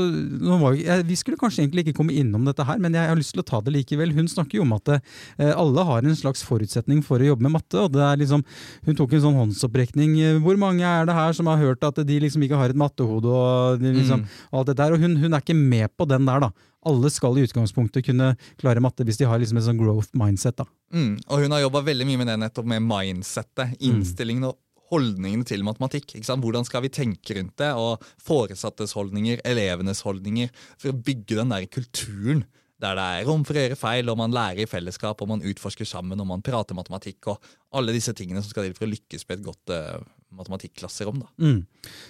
jeg, 0.78 1.04
vi 1.09 1.16
skulle 1.18 1.38
kanskje 1.40 1.64
egentlig 1.64 1.85
ikke 1.85 1.97
komme 1.99 2.14
innom 2.16 2.44
dette 2.47 2.66
her, 2.66 2.80
men 2.83 2.94
jeg 2.94 3.11
har 3.11 3.18
lyst 3.18 3.35
til 3.35 3.42
å 3.42 3.47
ta 3.47 3.61
det 3.64 3.73
likevel. 3.75 4.12
Hun 4.14 4.28
snakker 4.30 4.61
jo 4.61 4.66
om 4.66 4.75
at 4.76 4.92
eh, 4.94 5.50
alle 5.50 5.87
har 5.88 6.04
en 6.04 6.18
slags 6.18 6.44
forutsetning 6.47 7.02
for 7.06 7.23
å 7.23 7.33
jobbe 7.33 7.47
med 7.47 7.56
matte. 7.56 7.80
og 7.80 7.94
det 7.97 8.04
er 8.04 8.21
liksom, 8.21 8.44
Hun 8.87 8.99
tok 8.99 9.16
en 9.16 9.25
sånn 9.26 9.40
håndsopprekning. 9.40 10.16
Hvor 10.44 10.61
mange 10.61 10.87
er 10.87 11.09
det 11.09 11.16
her 11.16 11.35
som 11.37 11.50
har 11.50 11.62
hørt 11.62 11.87
at 11.87 11.99
de 12.06 12.21
liksom 12.23 12.44
ikke 12.47 12.61
har 12.61 12.75
et 12.75 12.78
mattehode? 12.78 13.30
og, 13.30 13.83
liksom, 13.83 14.23
mm. 14.23 14.47
alt 14.52 14.71
det 14.71 14.78
der, 14.78 14.94
og 14.94 15.02
hun, 15.02 15.18
hun, 15.18 15.33
er 15.33 15.42
ikke 15.42 15.59
med 15.59 15.90
på 15.97 16.06
den 16.11 16.28
der, 16.28 16.47
da. 16.47 16.71
Alle 16.85 17.09
skal 17.09 17.38
i 17.40 17.47
utgangspunktet 17.47 18.04
kunne 18.04 18.35
klare 18.61 18.83
matte 18.85 19.06
hvis 19.09 19.16
de 19.16 19.26
har 19.28 19.40
liksom 19.40 19.56
en 19.56 19.66
sånn 19.71 19.80
growth 19.80 20.12
mindset. 20.21 20.61
da. 20.61 20.68
Mm, 20.94 21.16
og 21.26 21.42
hun 21.42 21.56
har 21.56 21.64
jobba 21.64 21.83
veldig 21.88 22.06
mye 22.06 22.21
med 22.21 22.30
det 22.30 22.40
nettopp 22.44 22.68
med 22.71 22.85
mindsettet, 22.87 23.73
mm. 23.73 23.80
innstillingen 23.88 24.50
og 24.50 24.59
holdningene 24.93 25.47
til 25.49 25.64
matematikk. 25.67 26.17
Hvordan 26.29 26.67
skal 26.69 26.85
vi 26.85 26.93
tenke 26.93 27.38
rundt 27.38 27.57
det? 27.61 27.71
Og 27.79 28.03
foresattes 28.23 28.93
holdninger, 28.97 29.41
elevenes 29.49 30.05
holdninger, 30.05 30.53
for 30.79 30.93
å 30.93 30.99
bygge 30.99 31.41
den 31.41 31.55
der 31.55 31.71
kulturen 31.71 32.45
der 32.83 32.99
det 32.99 33.05
er 33.05 33.29
rom 33.29 33.45
for 33.47 33.57
å 33.57 33.62
gjøre 33.62 33.79
feil, 33.79 34.11
og 34.11 34.19
man 34.21 34.35
lærer 34.35 34.64
i 34.64 34.69
fellesskap, 34.69 35.23
og 35.23 35.31
man 35.31 35.45
utforsker 35.47 35.88
sammen, 35.88 36.21
og 36.21 36.29
man 36.29 36.43
prater 36.45 36.76
matematikk, 36.76 37.31
og 37.33 37.55
alle 37.79 37.95
disse 37.95 38.12
tingene 38.17 38.43
som 38.43 38.50
skal 38.50 38.67
til 38.67 38.76
for 38.76 38.88
å 38.88 38.91
lykkes 38.91 39.26
med 39.29 39.38
et 39.38 39.47
godt 39.47 39.73
uh, 39.73 40.03
matematikkklasserom. 40.35 41.23
Mm. 41.41 41.61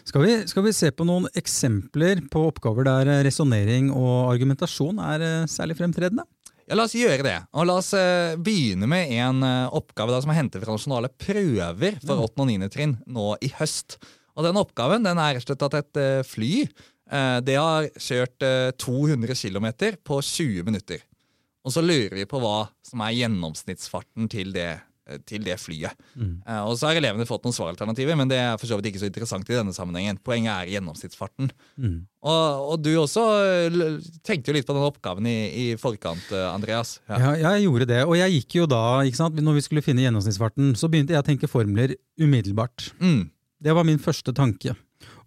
Skal, 0.08 0.26
skal, 0.50 0.66
vi, 0.66 0.74
se 0.76 0.90
på 0.96 1.06
noen 1.06 1.28
eksempler 1.36 2.24
på 2.32 2.46
oppgaver 2.48 2.88
der 2.88 3.12
resonnering 3.26 3.92
og 3.92 4.32
argumentasjon 4.32 5.02
er 5.12 5.26
uh, 5.28 5.50
særlig 5.50 5.78
fremtredende? 5.78 6.26
Ja, 6.64 6.78
La 6.78 6.86
oss 6.86 6.96
gjøre 6.96 7.24
det. 7.26 7.36
Og 7.52 7.66
La 7.68 7.76
oss 7.80 7.92
uh, 7.96 8.34
begynne 8.40 8.88
med 8.88 9.12
en 9.18 9.44
uh, 9.44 9.74
oppgave 9.76 10.14
da, 10.14 10.20
som 10.24 10.32
er 10.32 10.40
hentet 10.40 10.64
fra 10.64 10.76
nasjonale 10.76 11.10
prøver 11.12 11.98
for 12.00 12.24
8. 12.24 12.40
og 12.40 12.48
9. 12.48 12.70
trinn 12.72 12.96
nå 13.04 13.34
i 13.44 13.50
høst. 13.58 13.98
Og 14.34 14.46
Den 14.46 14.58
oppgaven 14.58 15.04
den 15.04 15.20
er 15.20 15.36
rett 15.36 15.44
og 15.44 15.52
slett 15.52 15.66
at 15.68 15.78
et 15.82 16.02
uh, 16.02 16.26
fly 16.26 16.66
det 17.44 17.54
har 17.60 17.84
kjørt 18.00 18.40
200 18.80 19.36
km 19.36 19.66
på 20.08 20.16
20 20.24 20.64
minutter. 20.64 21.02
Og 21.62 21.74
så 21.76 21.82
lurer 21.84 22.16
vi 22.16 22.24
på 22.26 22.40
hva 22.40 22.64
som 22.82 23.02
er 23.04 23.12
gjennomsnittsfarten 23.18 24.30
til 24.32 24.54
det 24.56 24.70
til 25.28 25.44
det 25.44 25.56
flyet. 25.60 25.92
Mm. 26.16 26.38
Uh, 26.46 26.62
og 26.70 26.78
Så 26.80 26.88
har 26.88 26.98
elevene 26.98 27.26
fått 27.28 27.44
noen 27.44 27.56
svaralternativer, 27.56 28.16
men 28.16 28.30
det 28.30 28.38
er 28.40 28.56
for 28.60 28.70
så 28.70 28.78
vidt 28.78 28.88
ikke 28.92 29.02
så 29.02 29.10
interessant 29.10 29.50
i 29.50 29.56
denne 29.56 29.74
sammenhengen. 29.76 30.20
Poenget 30.24 30.52
er 30.54 30.72
gjennomsnittsfarten. 30.74 31.50
Mm. 31.76 31.98
Og, 32.24 32.70
og, 32.72 32.78
du 32.80 32.88
også 32.96 33.24
eh, 33.44 33.98
tenkte 34.24 34.48
jo 34.48 34.56
litt 34.56 34.64
på 34.64 34.72
den 34.72 34.86
oppgaven 34.86 35.28
i, 35.28 35.36
i 35.60 35.66
forkant, 35.80 36.30
Andreas. 36.48 36.96
Ja. 37.10 37.18
ja. 37.20 37.34
jeg 37.42 37.66
gjorde 37.66 37.88
det. 37.90 38.00
Og 38.08 38.16
jeg 38.16 38.38
gikk 38.38 38.58
jo 38.62 38.68
da, 38.70 38.80
ikke 39.04 39.20
sant, 39.20 39.44
når 39.44 39.58
vi 39.58 39.66
skulle 39.66 39.84
finne 39.84 40.06
gjennomsnittsfarten, 40.06 40.72
så 40.80 40.88
begynte 40.88 41.12
jeg 41.12 41.20
å 41.20 41.26
tenke 41.26 41.52
formler 41.52 41.96
umiddelbart. 42.20 42.88
Mm. 43.02 43.26
Det 43.64 43.76
var 43.76 43.84
min 43.84 44.00
første 44.00 44.32
tanke. 44.36 44.72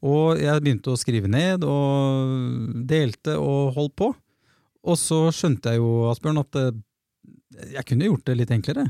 Og 0.05 0.41
jeg 0.41 0.63
begynte 0.63 0.93
å 0.93 0.99
skrive 0.99 1.29
ned 1.29 1.65
og 1.65 2.81
delte 2.89 3.37
og 3.37 3.77
holdt 3.77 3.97
på. 3.97 4.11
Og 4.87 4.97
så 4.97 5.27
skjønte 5.35 5.73
jeg 5.73 5.81
jo, 5.83 6.07
Asbjørn, 6.09 6.41
at 6.41 6.61
jeg 7.77 7.85
kunne 7.89 8.09
gjort 8.09 8.25
det 8.25 8.41
litt 8.41 8.53
enklere. 8.53 8.87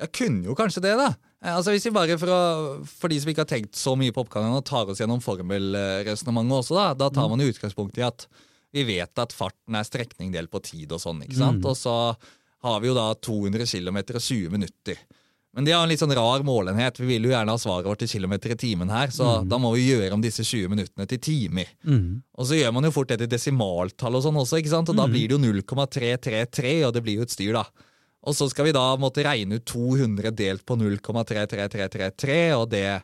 Jeg 0.00 0.12
kunne 0.16 0.48
jo 0.48 0.56
kanskje 0.58 0.82
det, 0.84 0.94
da. 0.98 1.10
Eh, 1.44 1.54
altså 1.54 1.74
hvis 1.74 1.86
vi 1.88 1.94
bare 1.94 2.18
For, 2.20 2.32
å, 2.32 2.42
for 2.88 3.12
de 3.12 3.20
som 3.20 3.32
ikke 3.32 3.44
har 3.44 3.50
tenkt 3.52 3.78
så 3.78 3.96
mye 3.98 4.14
på 4.14 4.24
oppgaven, 4.24 4.56
og 4.56 4.66
tar 4.68 4.90
oss 4.90 5.02
gjennom 5.02 5.22
formelresonnementet 5.24 6.58
også, 6.62 6.78
da, 6.78 6.88
da 7.04 7.10
tar 7.12 7.28
mm. 7.28 7.36
man 7.36 7.46
utgangspunkt 7.48 8.00
i 8.00 8.06
at 8.08 8.26
vi 8.70 8.84
vet 8.86 9.18
at 9.18 9.32
farten 9.34 9.74
er 9.74 9.86
strekning 9.86 10.30
delt 10.34 10.50
på 10.52 10.60
tid 10.62 10.92
og 10.94 11.02
sånn. 11.02 11.24
ikke 11.24 11.38
sant? 11.40 11.64
Mm. 11.64 11.70
Og 11.72 11.78
så 11.78 11.94
har 12.66 12.82
vi 12.82 12.90
jo 12.90 12.94
da 12.94 13.08
200 13.18 13.66
km 13.66 13.98
og 13.98 14.22
20 14.22 14.52
minutter. 14.52 15.00
Men 15.56 15.66
det 15.66 15.72
er 15.74 15.80
en 15.82 15.90
litt 15.90 15.98
sånn 15.98 16.14
rar 16.14 16.44
målenhet. 16.46 17.00
Vi 17.00 17.08
vil 17.08 17.26
jo 17.26 17.32
gjerne 17.32 17.56
ha 17.56 17.58
svaret 17.58 17.88
vårt 17.88 18.04
i 18.06 18.10
kilometer 18.10 18.54
i 18.54 18.58
timen 18.60 18.92
her, 18.92 19.10
så 19.10 19.40
mm. 19.40 19.48
da 19.50 19.58
må 19.58 19.72
vi 19.74 19.88
gjøre 19.88 20.14
om 20.14 20.22
disse 20.22 20.44
20 20.46 20.70
minuttene 20.70 21.08
til 21.10 21.18
timer. 21.26 21.72
Mm. 21.82 22.20
Og 22.38 22.46
så 22.46 22.60
gjør 22.60 22.76
man 22.76 22.86
jo 22.86 22.92
fort 22.94 23.10
det 23.10 23.18
til 23.24 23.32
desimaltall 23.32 24.18
og 24.20 24.22
sånn 24.26 24.38
også, 24.38 24.60
ikke 24.60 24.74
sant? 24.76 24.92
og 24.92 25.00
da 25.00 25.08
mm. 25.08 25.16
blir 25.16 25.26
det 25.26 25.34
jo 25.34 25.42
0,333, 25.42 26.74
og 26.86 26.94
det 26.94 27.02
blir 27.06 27.18
jo 27.18 27.26
et 27.26 27.34
styr, 27.34 27.58
da. 27.58 27.89
Og 28.28 28.36
så 28.36 28.48
skal 28.52 28.68
vi 28.68 28.76
da 28.76 28.84
måtte 29.00 29.24
regne 29.24 29.60
ut 29.60 29.68
200 29.70 30.34
delt 30.36 30.64
på 30.68 30.76
0,33333, 30.76 32.40
og 32.58 32.66
det 32.72 33.00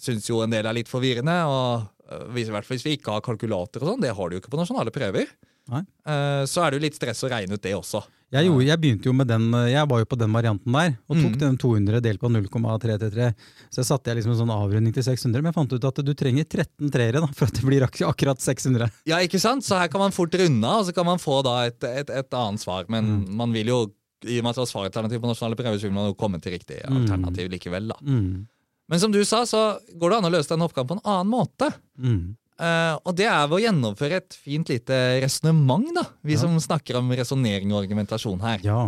syns 0.00 0.28
jo 0.30 0.40
en 0.44 0.54
del 0.54 0.66
er 0.66 0.78
litt 0.78 0.90
forvirrende. 0.90 1.36
og 1.44 1.90
hvis, 2.34 2.50
hvis 2.68 2.84
vi 2.84 2.98
ikke 2.98 3.16
har 3.16 3.24
kalkulator 3.24 3.84
og 3.84 3.94
sånn, 3.94 4.04
det 4.04 4.14
har 4.16 4.28
du 4.28 4.36
jo 4.36 4.42
ikke 4.42 4.52
på 4.52 4.60
nasjonale 4.60 4.92
prøver. 4.94 5.30
Nei. 5.72 5.80
Eh, 5.80 6.42
så 6.48 6.60
er 6.60 6.70
det 6.70 6.78
jo 6.78 6.84
litt 6.84 6.98
stress 6.98 7.24
å 7.24 7.30
regne 7.32 7.56
ut 7.56 7.64
det 7.64 7.72
også. 7.76 8.02
Jeg, 8.34 8.48
gjorde, 8.48 8.66
jeg 8.66 8.80
begynte 8.82 9.08
jo 9.08 9.14
med 9.14 9.28
den, 9.30 9.46
jeg 9.70 9.88
var 9.88 10.00
jo 10.02 10.08
på 10.10 10.18
den 10.18 10.32
varianten 10.34 10.74
der, 10.74 10.96
og 11.06 11.14
tok 11.14 11.36
mm. 11.36 11.40
den 11.40 11.58
200 11.62 12.02
delt 12.04 12.20
på 12.20 12.30
0,333. 12.34 13.28
Så 13.72 13.84
satte 13.86 14.10
jeg 14.10 14.18
liksom 14.18 14.34
en 14.34 14.40
sånn 14.42 14.52
avrunding 14.52 14.94
til 14.96 15.06
600, 15.06 15.38
men 15.38 15.52
jeg 15.52 15.56
fant 15.60 15.74
ut 15.76 15.88
at 15.88 16.00
du 16.02 16.12
trenger 16.18 16.48
13 16.48 16.92
treere 16.92 17.22
da, 17.22 17.30
for 17.30 17.48
at 17.48 17.60
det 17.60 17.64
blir 17.64 17.86
ak 17.86 18.00
akkurat 18.10 18.42
600. 18.42 18.90
Ja, 19.08 19.20
ikke 19.24 19.40
sant? 19.42 19.64
Så 19.64 19.78
her 19.78 19.92
kan 19.92 20.02
man 20.02 20.16
fort 20.16 20.34
runde 20.40 20.66
av, 20.66 20.82
og 20.82 20.88
så 20.88 20.96
kan 20.96 21.08
man 21.08 21.22
få 21.22 21.40
da 21.46 21.60
et, 21.70 21.78
et, 21.86 22.10
et 22.10 22.40
annet 22.40 22.64
svar. 22.64 22.90
Men 22.92 23.20
mm. 23.22 23.28
man 23.38 23.54
vil 23.54 23.70
jo 23.70 23.80
i 24.24 24.38
og 24.40 24.44
med 24.44 24.52
at 24.52 24.58
det 24.58 24.64
var 24.64 24.70
svaralternativ 24.72 25.22
på 25.22 25.30
nasjonale 25.30 25.58
prøver, 25.58 25.78
så 25.78 25.88
ville 25.88 25.96
man 25.96 26.10
jo 26.10 26.16
komme 26.18 26.40
til 26.42 26.56
riktig 26.56 26.80
mm. 26.82 26.96
alternativ 27.00 27.50
likevel. 27.52 27.92
da. 27.92 27.98
Mm. 28.04 28.46
Men 28.92 29.00
som 29.00 29.12
du 29.12 29.20
sa, 29.24 29.44
så 29.48 29.62
går 29.96 30.12
det 30.12 30.16
an 30.18 30.28
å 30.28 30.32
løse 30.34 30.52
den 30.52 30.64
oppgaven 30.64 30.90
på 30.90 30.98
en 30.98 31.06
annen 31.08 31.30
måte. 31.32 31.70
Mm. 31.96 32.34
Uh, 32.54 32.94
og 33.02 33.16
det 33.18 33.26
er 33.26 33.46
ved 33.50 33.56
å 33.56 33.62
gjennomføre 33.64 34.20
et 34.20 34.36
fint 34.38 34.68
lite 34.70 34.98
resonnement, 35.24 35.88
da. 35.96 36.04
Vi 36.22 36.36
ja. 36.36 36.42
som 36.44 36.54
snakker 36.62 37.00
om 37.00 37.08
resonnering 37.16 37.72
og 37.72 37.80
argumentasjon 37.82 38.44
her. 38.44 38.60
Ja. 38.66 38.82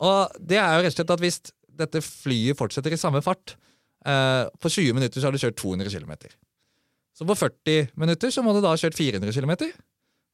Og 0.00 0.38
det 0.38 0.60
er 0.60 0.78
jo 0.78 0.84
rett 0.86 0.94
og 0.94 0.96
slett 0.96 1.12
at 1.16 1.24
hvis 1.24 1.40
dette 1.80 2.04
flyet 2.04 2.58
fortsetter 2.58 2.94
i 2.94 3.00
samme 3.00 3.22
fart 3.24 3.54
uh, 4.04 4.48
På 4.60 4.68
20 4.68 4.96
minutter 4.96 5.20
så 5.20 5.28
har 5.28 5.36
du 5.36 5.40
kjørt 5.40 5.58
200 5.60 5.92
km. 5.92 6.14
Så 7.16 7.26
på 7.28 7.36
40 7.36 7.92
minutter 8.00 8.32
så 8.32 8.44
må 8.44 8.54
du 8.56 8.62
da 8.64 8.72
ha 8.72 8.80
kjørt 8.80 8.96
400 8.96 9.34
km. 9.36 9.52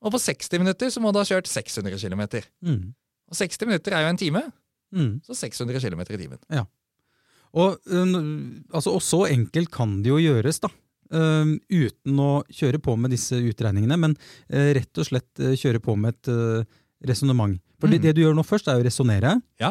Og 0.07 0.13
på 0.15 0.21
60 0.23 0.63
minutter 0.63 0.93
så 0.93 1.03
må 1.03 1.11
du 1.11 1.19
ha 1.19 1.27
kjørt 1.27 1.51
600 1.51 1.99
km. 1.99 2.23
Mm. 2.63 2.95
Og 3.27 3.39
60 3.39 3.69
minutter 3.69 3.97
er 3.97 4.05
jo 4.05 4.11
en 4.13 4.21
time, 4.21 4.43
mm. 4.95 5.13
så 5.27 5.37
600 5.37 5.83
km 5.83 6.03
i 6.07 6.21
timen. 6.21 6.41
Ja. 6.53 6.67
Og, 7.57 7.79
altså, 7.87 8.93
og, 8.93 9.01
så 9.05 9.25
enkelt 9.31 9.71
kan 9.75 10.01
det 10.05 10.13
jo 10.13 10.21
gjøres, 10.21 10.61
da. 10.65 10.71
Um, 11.07 11.55
uten 11.71 12.19
å 12.19 12.41
kjøre 12.51 12.81
på 12.83 12.97
med 12.99 13.13
disse 13.15 13.39
utregningene, 13.39 13.95
men 14.03 14.17
uh, 14.19 14.73
rett 14.75 14.99
og 14.99 15.07
slett 15.07 15.39
uh, 15.39 15.53
kjøre 15.55 15.79
på 15.83 15.95
med 16.03 16.17
et 16.17 16.31
uh, 16.35 16.79
resonnement. 17.07 17.55
For 17.79 17.87
mm. 17.87 17.95
det, 17.95 18.01
det, 18.03 18.15
du 18.17 18.25
gjør 18.25 18.35
nå 18.37 18.43
først, 18.47 18.69
er 18.69 18.81
å 18.81 18.85
resonnere. 18.85 19.37
Ja. 19.63 19.71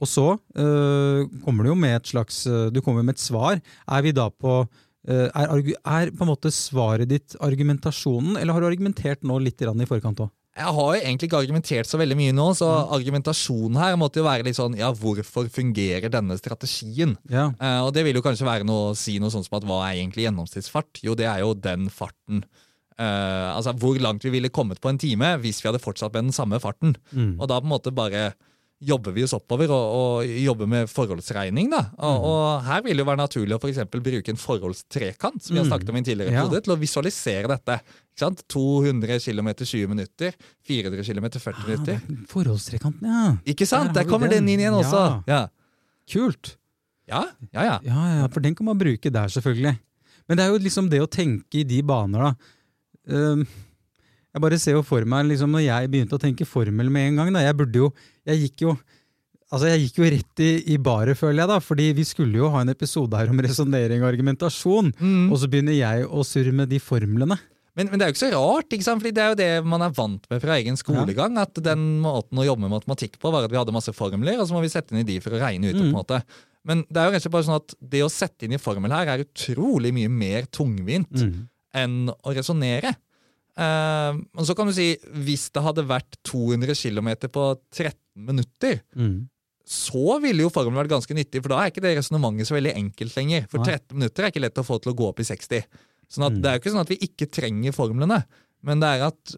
Og 0.00 0.08
så 0.08 0.26
uh, 0.36 1.22
kommer 1.44 1.64
du 1.64 1.72
jo 1.72 1.78
med 1.80 1.98
et 1.98 2.12
slags 2.12 2.44
Du 2.72 2.80
kommer 2.80 3.04
med 3.04 3.18
et 3.18 3.22
svar. 3.24 3.60
Er 3.84 4.04
vi 4.04 4.14
da 4.16 4.30
på 4.32 4.62
er, 5.10 5.48
er, 5.48 6.10
på 6.12 6.24
en 6.26 6.28
måte 6.28 6.50
svaret 6.52 7.08
ditt 7.08 7.32
argumentasjonen, 7.40 8.34
eller 8.36 8.52
har 8.52 8.60
du 8.60 8.68
argumentert 8.68 9.24
nå 9.24 9.38
litt 9.40 9.62
i 9.64 9.88
forkant 9.88 10.20
òg? 10.20 10.28
Jeg 10.60 10.74
har 10.76 10.94
jo 10.94 11.00
egentlig 11.00 11.30
ikke 11.30 11.40
argumentert 11.40 11.88
så 11.88 11.98
veldig 12.00 12.16
mye 12.18 12.34
nå, 12.36 12.46
så 12.58 12.68
mm. 12.68 12.94
argumentasjonen 12.98 13.78
her 13.80 13.98
måtte 14.00 14.20
jo 14.20 14.26
være 14.26 14.46
litt 14.46 14.58
sånn 14.58 14.76
ja, 14.78 14.90
hvorfor 14.96 15.48
fungerer 15.52 16.12
denne 16.12 16.36
strategien? 16.40 17.16
Ja. 17.32 17.48
Uh, 17.56 17.86
og 17.86 17.94
det 17.96 18.04
vil 18.06 18.20
jo 18.20 18.24
kanskje 18.24 18.48
være 18.48 18.66
noe 18.68 18.90
å 18.90 18.98
si 18.98 19.18
noe 19.22 19.32
sånt 19.32 19.48
som 19.48 19.58
at 19.60 19.68
hva 19.68 19.82
er 19.86 20.00
egentlig 20.00 20.28
gjennomsnittsfart? 20.28 21.02
Jo, 21.06 21.16
det 21.18 21.28
er 21.30 21.42
jo 21.44 21.54
den 21.56 21.88
farten. 21.92 22.44
Uh, 23.00 23.56
altså 23.56 23.72
hvor 23.80 23.96
langt 23.96 24.26
vi 24.26 24.34
ville 24.34 24.52
kommet 24.52 24.82
på 24.82 24.90
en 24.90 25.00
time 25.00 25.32
hvis 25.40 25.62
vi 25.62 25.70
hadde 25.70 25.80
fortsatt 25.80 26.12
med 26.12 26.28
den 26.28 26.36
samme 26.36 26.60
farten. 26.60 26.94
Mm. 27.16 27.38
Og 27.38 27.48
da 27.48 27.60
på 27.60 27.68
en 27.68 27.74
måte 27.74 27.94
bare 27.96 28.30
jobber 28.80 29.12
vi 29.12 29.24
oss 29.26 29.34
oppover 29.36 29.70
og, 29.74 29.94
og 29.96 30.30
jobber 30.40 30.68
med 30.70 30.88
forholdsregning. 30.90 31.68
da. 31.72 31.82
Og, 31.98 32.14
mm. 32.14 32.28
og, 32.30 32.44
her 32.64 32.84
vil 32.84 32.96
det 32.96 33.04
jo 33.04 33.08
være 33.10 33.20
naturlig 33.20 33.56
å 33.56 33.60
for 33.60 34.04
bruke 34.06 34.32
en 34.32 34.40
forholdstrekant 34.40 35.42
som 35.44 35.54
vi 35.54 35.60
har 35.60 35.66
mm. 35.66 35.72
snakket 35.72 35.92
om 35.92 35.98
i 35.98 36.00
en 36.00 36.08
tidligere 36.08 36.34
episode, 36.34 36.60
ja. 36.60 36.64
til 36.66 36.74
å 36.74 36.78
visualisere 36.80 37.50
dette. 37.52 37.76
Ikke 38.10 38.24
sant? 38.24 38.44
200 38.54 39.20
km 39.26 39.50
20 39.60 39.92
minutter, 39.92 40.38
400 40.70 41.06
km 41.10 41.28
40 41.36 41.68
minutter. 41.68 42.00
Ah, 42.00 42.24
forholdstrekanten, 42.32 43.12
ja. 43.12 43.26
Ikke 43.52 43.68
sant? 43.68 43.92
Der, 43.92 44.02
Der 44.02 44.10
kommer 44.10 44.32
den. 44.32 44.46
den 44.46 44.56
inn 44.56 44.64
igjen 44.64 44.80
også. 44.80 45.04
Ja. 45.28 45.44
Kult. 46.10 46.56
Ja, 47.10 47.26
ja, 47.50 47.66
ja. 47.66 47.78
Ja, 47.84 48.02
ja, 48.20 48.28
For 48.32 48.42
den 48.44 48.56
kan 48.56 48.70
man 48.70 48.80
bruke 48.80 49.12
der, 49.12 49.32
selvfølgelig. 49.32 49.76
Men 50.30 50.38
det 50.38 50.46
er 50.46 50.54
jo 50.54 50.62
liksom 50.62 50.88
det 50.88 51.02
å 51.02 51.10
tenke 51.10 51.60
i 51.60 51.66
de 51.66 51.82
baner, 51.84 52.30
da. 52.30 52.56
Um, 53.10 53.42
jeg 54.30 54.44
bare 54.44 54.58
ser 54.62 54.78
jo 54.78 54.86
for 54.86 55.04
meg 55.08 55.26
liksom, 55.26 55.50
når 55.54 55.66
jeg 55.66 55.90
begynte 55.90 56.16
å 56.16 56.22
tenke 56.22 56.46
formel 56.46 56.90
med 56.92 57.10
en 57.10 57.20
gang. 57.20 57.34
Da. 57.34 57.44
Jeg 57.48 57.56
burde 57.58 57.84
jo 57.84 57.92
Jeg 58.28 58.44
gikk 58.44 58.66
jo 58.68 58.78
Altså, 59.50 59.66
jeg 59.66 59.80
gikk 59.82 59.96
jo 59.98 60.10
rett 60.14 60.40
i, 60.46 60.50
i 60.70 60.76
baret, 60.78 61.18
føler 61.18 61.42
jeg, 61.42 61.50
da, 61.50 61.56
fordi 61.58 61.88
vi 61.98 62.04
skulle 62.06 62.38
jo 62.38 62.52
ha 62.54 62.60
en 62.62 62.70
episode 62.70 63.18
her 63.18 63.32
om 63.32 63.40
resonnering 63.42 64.04
og 64.04 64.06
argumentasjon, 64.12 64.92
mm. 64.94 65.24
og 65.26 65.40
så 65.42 65.48
begynner 65.50 65.74
jeg 65.74 66.04
å 66.06 66.22
surre 66.22 66.52
med 66.54 66.70
de 66.70 66.78
formlene. 66.78 67.34
Men, 67.74 67.88
men, 67.90 67.98
det 67.98 68.06
er 68.06 68.12
jo 68.12 68.14
ikke 68.14 68.22
så 68.22 68.30
rart, 68.30 68.68
ikke 68.70 68.86
sant? 68.86 69.02
Fordi 69.02 69.12
det 69.16 69.24
er 69.24 69.32
jo 69.32 69.38
det 69.40 69.48
man 69.66 69.82
er 69.82 69.96
vant 69.96 70.30
med 70.30 70.42
fra 70.42 70.54
egen 70.54 70.78
skolegang. 70.78 71.34
Ja. 71.34 71.48
At 71.48 71.58
den 71.66 71.82
måten 72.04 72.38
å 72.38 72.46
jobbe 72.46 72.62
med 72.62 72.76
matematikk 72.76 73.18
på 73.18 73.34
var 73.34 73.48
at 73.48 73.50
vi 73.50 73.58
hadde 73.58 73.74
masse 73.74 73.94
formler, 73.96 74.38
og 74.38 74.46
så 74.46 74.54
må 74.54 74.62
vi 74.62 74.70
sette 74.70 74.94
inn 74.94 75.02
i 75.02 75.08
de 75.08 75.18
for 75.24 75.34
å 75.34 75.42
regne 75.42 75.70
ut. 75.70 75.74
Mm. 75.74 75.82
på 75.82 75.88
en 75.88 75.98
måte. 75.98 76.22
Men 76.70 76.86
det 76.86 77.00
er 77.00 77.08
jo 77.08 77.14
rett 77.16 77.22
og 77.22 77.26
slett 77.26 77.36
bare 77.36 77.48
sånn 77.48 77.58
at 77.58 77.76
det 77.94 78.02
å 78.06 78.12
sette 78.12 78.46
inn 78.46 78.54
i 78.54 78.62
formel 78.62 78.94
her 78.94 79.10
er 79.10 79.24
utrolig 79.24 79.90
mye 79.96 80.10
mer 80.12 80.46
tungvint 80.52 81.10
mm. 81.10 81.36
enn 81.82 82.02
å 82.12 82.34
resonnere. 82.36 82.94
Uh, 83.58 84.20
og 84.38 84.46
så 84.48 84.54
kan 84.56 84.68
du 84.68 84.74
si, 84.76 84.92
hvis 85.26 85.48
det 85.54 85.62
hadde 85.64 85.86
vært 85.88 86.18
200 86.28 86.76
km 86.78 87.10
på 87.32 87.44
13 87.74 87.94
minutter, 88.30 88.80
mm. 88.94 89.16
så 89.66 90.18
ville 90.22 90.46
jo 90.46 90.52
formelen 90.52 90.80
vært 90.82 90.94
ganske 90.94 91.16
nyttig, 91.16 91.42
for 91.42 91.54
da 91.54 91.62
er 91.62 91.72
ikke 91.72 91.84
det 91.84 91.96
resonnementet 91.98 92.48
så 92.48 92.56
veldig 92.56 92.76
enkelt 92.78 93.18
lenger. 93.18 93.48
For 93.52 93.64
13 93.64 93.98
minutter 93.98 94.26
er 94.26 94.32
ikke 94.32 94.44
lett 94.44 94.62
å 94.62 94.66
få 94.66 94.80
til 94.80 94.94
å 94.94 94.98
gå 95.00 95.10
opp 95.10 95.22
i 95.22 95.28
60. 95.28 95.66
Sånn 96.10 96.26
at 96.26 96.36
mm. 96.36 96.40
Det 96.42 96.50
er 96.50 96.56
jo 96.56 96.62
ikke 96.62 96.74
sånn 96.74 96.84
at 96.84 96.94
vi 96.94 97.02
ikke 97.06 97.30
trenger 97.30 97.76
formlene, 97.76 98.22
men 98.66 98.82
det 98.82 98.94
er 98.96 99.06
at 99.10 99.36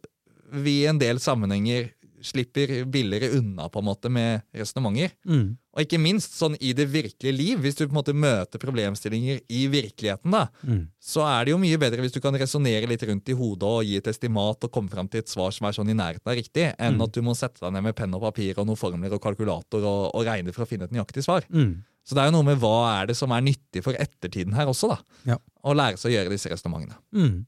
vi 0.63 0.83
i 0.83 0.89
en 0.91 1.01
del 1.01 1.21
sammenhenger 1.23 1.91
slipper 2.27 2.85
billigere 2.91 3.39
unna 3.39 3.69
på 3.73 3.83
en 3.83 3.87
måte 3.87 4.11
med 4.13 4.45
resonnementer. 4.57 5.15
Mm. 5.29 5.59
Og 5.73 5.87
ikke 5.87 6.01
minst 6.03 6.35
sånn 6.37 6.57
i 6.61 6.75
det 6.77 6.85
virkelige 6.93 7.33
liv. 7.33 7.61
Hvis 7.65 7.79
du 7.79 7.85
på 7.85 7.93
en 7.93 7.99
måte 7.99 8.15
møter 8.17 8.61
problemstillinger 8.61 9.41
i 9.49 9.63
virkeligheten, 9.73 10.35
da, 10.35 10.47
mm. 10.63 10.83
så 11.01 11.25
er 11.29 11.47
det 11.47 11.55
jo 11.55 11.61
mye 11.63 11.79
bedre 11.81 12.05
hvis 12.05 12.17
du 12.17 12.21
kan 12.25 12.37
resonnere 12.37 12.89
litt 12.91 13.05
rundt 13.09 13.33
i 13.33 13.37
hodet 13.39 13.71
og 13.71 13.87
gi 13.89 13.97
et 14.01 14.11
estimat 14.13 14.69
og 14.69 14.75
komme 14.75 14.93
fram 14.93 15.09
til 15.09 15.23
et 15.23 15.33
svar 15.33 15.55
som 15.55 15.69
er 15.69 15.77
sånn 15.77 15.93
i 15.93 15.97
nærheten 15.97 16.29
av 16.29 16.37
riktig, 16.39 16.69
enn 16.77 16.99
mm. 16.99 17.07
at 17.07 17.17
du 17.17 17.23
må 17.25 17.37
sette 17.39 17.65
deg 17.65 17.73
ned 17.77 17.89
med 17.89 17.97
penn 17.99 18.19
og 18.19 18.27
papir 18.27 18.61
og 18.61 18.69
noen 18.69 18.81
formler 18.81 19.17
og 19.17 19.23
kalkulator 19.25 19.81
og, 19.81 20.03
og 20.13 20.29
regne 20.29 20.53
for 20.53 20.67
å 20.67 20.69
finne 20.69 20.91
et 20.91 20.95
nøyaktig 20.95 21.25
svar. 21.25 21.49
Mm. 21.49 21.81
Så 22.03 22.17
det 22.19 22.25
er 22.25 22.31
jo 22.33 22.35
noe 22.35 22.49
med 22.51 22.59
hva 22.61 22.77
er 22.99 23.09
det 23.13 23.17
som 23.17 23.33
er 23.33 23.45
nyttig 23.47 23.85
for 23.85 23.97
ettertiden 23.99 24.57
her 24.59 24.71
også, 24.71 24.91
da. 24.91 24.99
Ja. 25.33 25.39
Å 25.39 25.75
lære 25.77 26.01
seg 26.01 26.11
å 26.11 26.15
gjøre 26.17 26.35
disse 26.35 26.51
resonnementene. 26.51 26.99
Mm. 27.15 27.45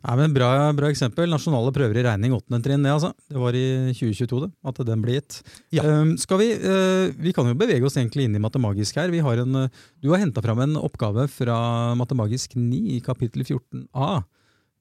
Ja, 0.00 0.14
men 0.16 0.32
bra, 0.32 0.48
bra, 0.76 0.88
eksempel. 0.88 1.28
Nasjonale 1.28 1.72
prøver 1.76 2.00
i 2.00 2.04
regning, 2.06 2.32
åttende 2.36 2.62
trinn. 2.64 2.86
Det, 2.86 2.94
altså. 2.94 3.12
det 3.28 3.40
var 3.42 3.56
i 3.58 3.92
2022 3.92 4.40
det, 4.46 4.50
at 4.72 4.80
den 4.88 5.04
ble 5.04 5.18
gitt. 5.18 5.38
Ja. 5.76 5.84
Um, 5.84 6.14
vi, 6.40 6.48
uh, 6.64 7.12
vi 7.20 7.34
kan 7.36 7.50
jo 7.50 7.58
bevege 7.60 7.86
oss 7.86 7.98
egentlig 8.00 8.28
inn 8.28 8.38
i 8.38 8.42
Matemagisk 8.42 9.00
her. 9.00 9.12
Vi 9.12 9.22
har 9.24 9.44
en, 9.44 9.66
uh, 9.66 9.86
du 10.00 10.10
har 10.14 10.22
henta 10.22 10.42
fram 10.44 10.64
en 10.64 10.76
oppgave 10.80 11.28
fra 11.32 11.60
Matemagisk 12.00 12.56
9 12.56 12.82
i 12.96 13.00
kapittel 13.04 13.44
14a. 13.44 14.10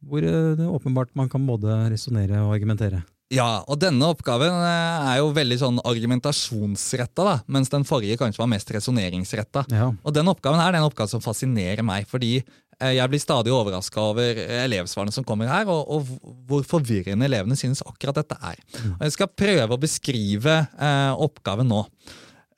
Hvor 0.08 0.24
uh, 0.24 0.52
det 0.56 0.68
åpenbart 0.72 1.16
man 1.20 1.32
kan 1.32 1.48
både 1.48 1.82
resonnere 1.92 2.46
og 2.46 2.56
argumentere. 2.56 3.04
Ja, 3.30 3.62
og 3.70 3.78
denne 3.78 4.08
oppgaven 4.10 4.50
eh, 4.50 5.10
er 5.12 5.20
jo 5.22 5.30
veldig 5.36 5.58
sånn 5.62 5.78
argumentasjonsretta, 5.86 7.26
da, 7.28 7.36
mens 7.54 7.70
den 7.70 7.86
forrige 7.86 8.18
kanskje 8.18 8.42
var 8.42 8.50
mest 8.50 8.72
resonneringsretta. 8.74 9.68
Ja. 9.70 9.92
Og 10.02 10.16
den 10.16 10.32
oppgaven 10.32 10.62
er 10.64 10.80
en 10.80 10.88
oppgave 10.88 11.12
som 11.12 11.22
fascinerer 11.22 11.86
meg, 11.86 12.10
fordi 12.10 12.40
eh, 12.40 12.46
jeg 12.80 13.12
blir 13.12 13.20
stadig 13.20 13.52
overraska 13.52 14.02
over 14.12 14.40
elevsvarene 14.64 15.12
som 15.12 15.26
kommer 15.28 15.50
her, 15.52 15.68
og, 15.68 15.90
og, 15.92 16.36
hvor 16.48 16.64
forvirrende 16.68 17.28
elevene 17.28 17.58
synes 17.60 17.84
akkurat 17.84 18.22
dette 18.22 18.38
er. 18.40 18.62
Og 18.96 19.04
Jeg 19.08 19.16
skal 19.18 19.34
prøve 19.36 19.76
å 19.76 19.82
beskrive 19.82 20.56
eh, 20.64 21.24
oppgaven 21.28 21.68
nå. 21.68 21.84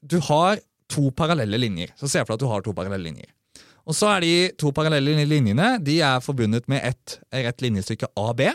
Du 0.01 0.19
har 0.29 0.61
to 0.91 1.09
parallelle 1.15 1.57
linjer. 1.57 1.93
Så 1.97 2.09
se 2.11 2.21
for 2.21 2.33
deg 2.33 2.39
at 2.39 2.43
du 2.43 2.51
har 2.51 2.65
to 2.65 2.75
parallelle 2.77 3.09
linjer. 3.09 3.31
Og 3.89 3.97
så 3.97 4.11
er 4.13 4.23
de 4.23 4.33
to 4.61 4.69
parallelle 4.75 5.25
linjene 5.25 5.73
de 5.81 5.97
er 6.05 6.21
forbundet 6.23 6.67
med 6.69 6.83
et 6.85 7.17
rett 7.33 7.63
linjestykke 7.65 8.11
AB. 8.19 8.45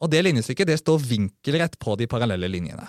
Og 0.00 0.10
det 0.12 0.24
linjestykket 0.24 0.68
det 0.68 0.80
står 0.80 1.00
vinkelrett 1.04 1.78
på 1.80 1.96
de 2.00 2.08
parallelle 2.10 2.48
linjene. 2.50 2.84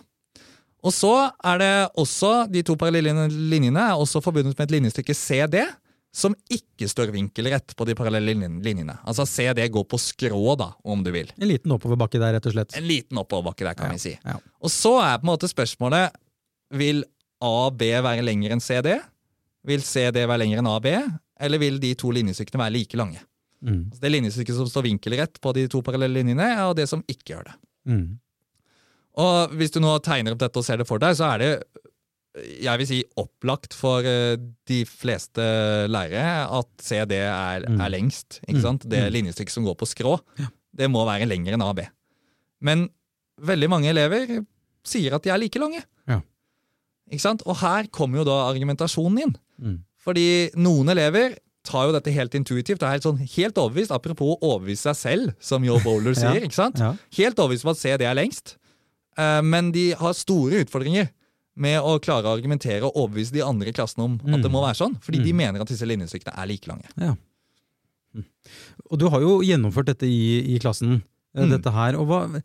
Og 0.81 0.93
så 0.95 1.13
er 1.45 1.59
det 1.61 1.73
også, 2.01 2.47
De 2.49 2.63
to 2.65 2.75
parallelle 2.79 3.27
linjene 3.29 3.83
er 3.91 3.99
også 3.99 4.21
forbundet 4.23 4.57
med 4.57 4.65
et 4.65 4.75
linjestykke 4.79 5.13
CD, 5.13 5.59
som 6.11 6.33
ikke 6.51 6.89
står 6.91 7.11
vinkelrett 7.15 7.71
på 7.79 7.85
de 7.87 7.93
parallelle 7.95 8.33
linjene. 8.35 8.97
Altså 9.07 9.23
CD 9.29 9.63
går 9.71 9.85
på 9.87 9.99
skrå, 10.01 10.55
da, 10.59 10.71
om 10.83 11.03
du 11.05 11.11
vil. 11.15 11.29
En 11.39 11.47
liten 11.47 11.71
oppoverbakke 11.71 12.19
der, 12.19 12.33
rett 12.35 12.49
og 12.49 12.55
slett. 12.57 12.75
En 12.75 12.87
liten 12.87 13.17
oppoverbakke 13.21 13.63
der, 13.63 13.77
kan 13.79 13.93
Ja, 13.93 13.95
vi 13.95 14.03
si. 14.03 14.13
ja. 14.25 14.35
Og 14.59 14.69
så 14.73 14.97
er 14.99 15.17
på 15.21 15.27
en 15.27 15.31
måte 15.31 15.47
spørsmålet 15.51 16.11
Vil 16.75 17.03
AB 17.43 17.81
være 18.03 18.21
lengre 18.23 18.51
enn 18.55 18.61
CD? 18.63 18.93
Vil 19.67 19.81
CD 19.83 20.25
være 20.25 20.39
lengre 20.43 20.59
enn 20.63 20.67
AB? 20.71 20.87
Eller 21.41 21.59
vil 21.59 21.79
de 21.83 21.93
to 21.95 22.11
linjestykkene 22.11 22.61
være 22.63 22.75
like 22.75 22.97
lange? 22.99 23.19
Mm. 23.61 23.87
Altså 23.91 24.01
det 24.01 24.11
linjestykket 24.11 24.55
som 24.57 24.67
står 24.69 24.85
vinkelrett 24.89 25.39
på 25.41 25.51
de 25.53 25.67
to 25.71 25.81
parallelle 25.85 26.19
linjene, 26.21 26.47
og 26.67 26.75
det 26.79 26.87
som 26.89 27.03
ikke 27.07 27.33
gjør 27.35 27.43
det. 27.49 27.55
Mm. 27.91 28.05
Og 29.21 29.51
hvis 29.59 29.73
du 29.75 29.79
nå 29.83 29.91
tegner 30.05 30.33
opp 30.35 30.39
dette 30.43 30.59
og 30.61 30.65
ser 30.65 30.79
det 30.81 30.87
for 30.87 31.01
deg, 31.01 31.15
så 31.19 31.27
er 31.35 31.41
det 31.43 31.51
jeg 32.35 32.77
vil 32.79 32.87
si 32.87 33.03
opplagt 33.19 33.73
for 33.75 34.05
eh, 34.07 34.37
de 34.69 34.81
fleste 34.87 35.43
lærere 35.91 36.47
at 36.59 36.69
CD 36.79 37.17
er, 37.19 37.65
Mm. 37.67 37.81
er 37.81 37.89
lengst. 37.89 38.39
ikke 38.47 38.59
Mm. 38.59 38.61
sant? 38.61 38.87
Det 38.89 38.99
Mm. 39.03 39.11
linjestykket 39.13 39.49
som 39.51 39.65
går 39.65 39.75
på 39.75 39.85
skrå, 39.87 40.19
Ja. 40.39 40.47
det 40.75 40.89
må 40.89 41.05
være 41.05 41.27
lengre 41.27 41.53
enn 41.53 41.61
AB. 41.61 41.87
Men 42.61 42.89
veldig 43.41 43.69
mange 43.69 43.89
elever 43.89 44.45
sier 44.85 45.13
at 45.15 45.23
de 45.23 45.29
er 45.29 45.37
like 45.37 45.59
lange. 45.59 45.83
Ja. 46.07 46.21
Ikke 47.11 47.19
sant? 47.21 47.43
Og 47.45 47.57
her 47.57 47.83
kommer 47.87 48.19
jo 48.19 48.23
da 48.23 48.49
argumentasjonen 48.53 49.19
inn. 49.21 49.35
Mm. 49.61 49.79
Fordi 49.99 50.51
noen 50.55 50.87
elever 50.89 51.37
tar 51.63 51.87
jo 51.87 51.91
dette 51.91 52.11
helt 52.13 52.31
intuitivt 52.33 52.81
er 52.81 52.91
helt, 52.91 53.03
sånn, 53.03 53.19
helt 53.19 53.55
overbevist. 53.55 53.91
Apropos 53.91 54.37
å 54.37 54.39
overbevise 54.41 54.95
seg 54.95 54.95
selv, 54.95 55.35
som 55.39 55.63
Joe 55.63 55.79
Bowler 55.83 56.13
Ja. 56.15 56.31
sier. 56.33 56.41
ikke 56.41 56.53
sant? 56.53 56.77
Helt 57.11 57.35
overbevist 57.37 57.65
om 57.65 57.71
at 57.71 57.77
CD 57.77 58.05
er 58.05 58.15
lengst. 58.15 58.55
Eh, 59.17 59.41
Men 59.41 59.71
de 59.71 59.91
har 59.91 60.13
store 60.13 60.63
utfordringer 60.65 61.09
med 61.61 61.77
å 61.85 61.95
klare 62.03 62.25
å 62.29 62.33
argumentere 62.35 62.87
og 62.87 62.95
overbevise 62.97 63.35
de 63.35 63.43
andre 63.45 63.69
i 63.69 63.75
klassen 63.77 64.01
om 64.03 64.15
at 64.23 64.39
Mm. 64.39 64.41
det 64.43 64.51
må 64.51 64.63
være 64.65 64.79
sånn. 64.81 64.95
Fordi 65.03 65.21
de 65.23 65.31
Mm. 65.33 65.37
mener 65.43 65.61
at 65.61 65.67
disse 65.69 65.85
linjestykkene 65.87 66.33
er 66.37 66.47
like 66.49 66.67
lange. 66.67 66.87
Ja. 66.97 67.13
Mm. 68.15 68.25
Og 68.91 68.99
du 68.99 69.07
har 69.09 69.21
jo 69.23 69.39
gjennomført 69.45 69.85
dette 69.93 70.03
i, 70.09 70.55
i 70.55 70.59
klassen, 70.59 71.01
eh, 71.35 71.43
Mm. 71.45 71.49
dette 71.55 71.71
her. 71.71 71.95
Og 71.95 72.07
hva, 72.07 72.41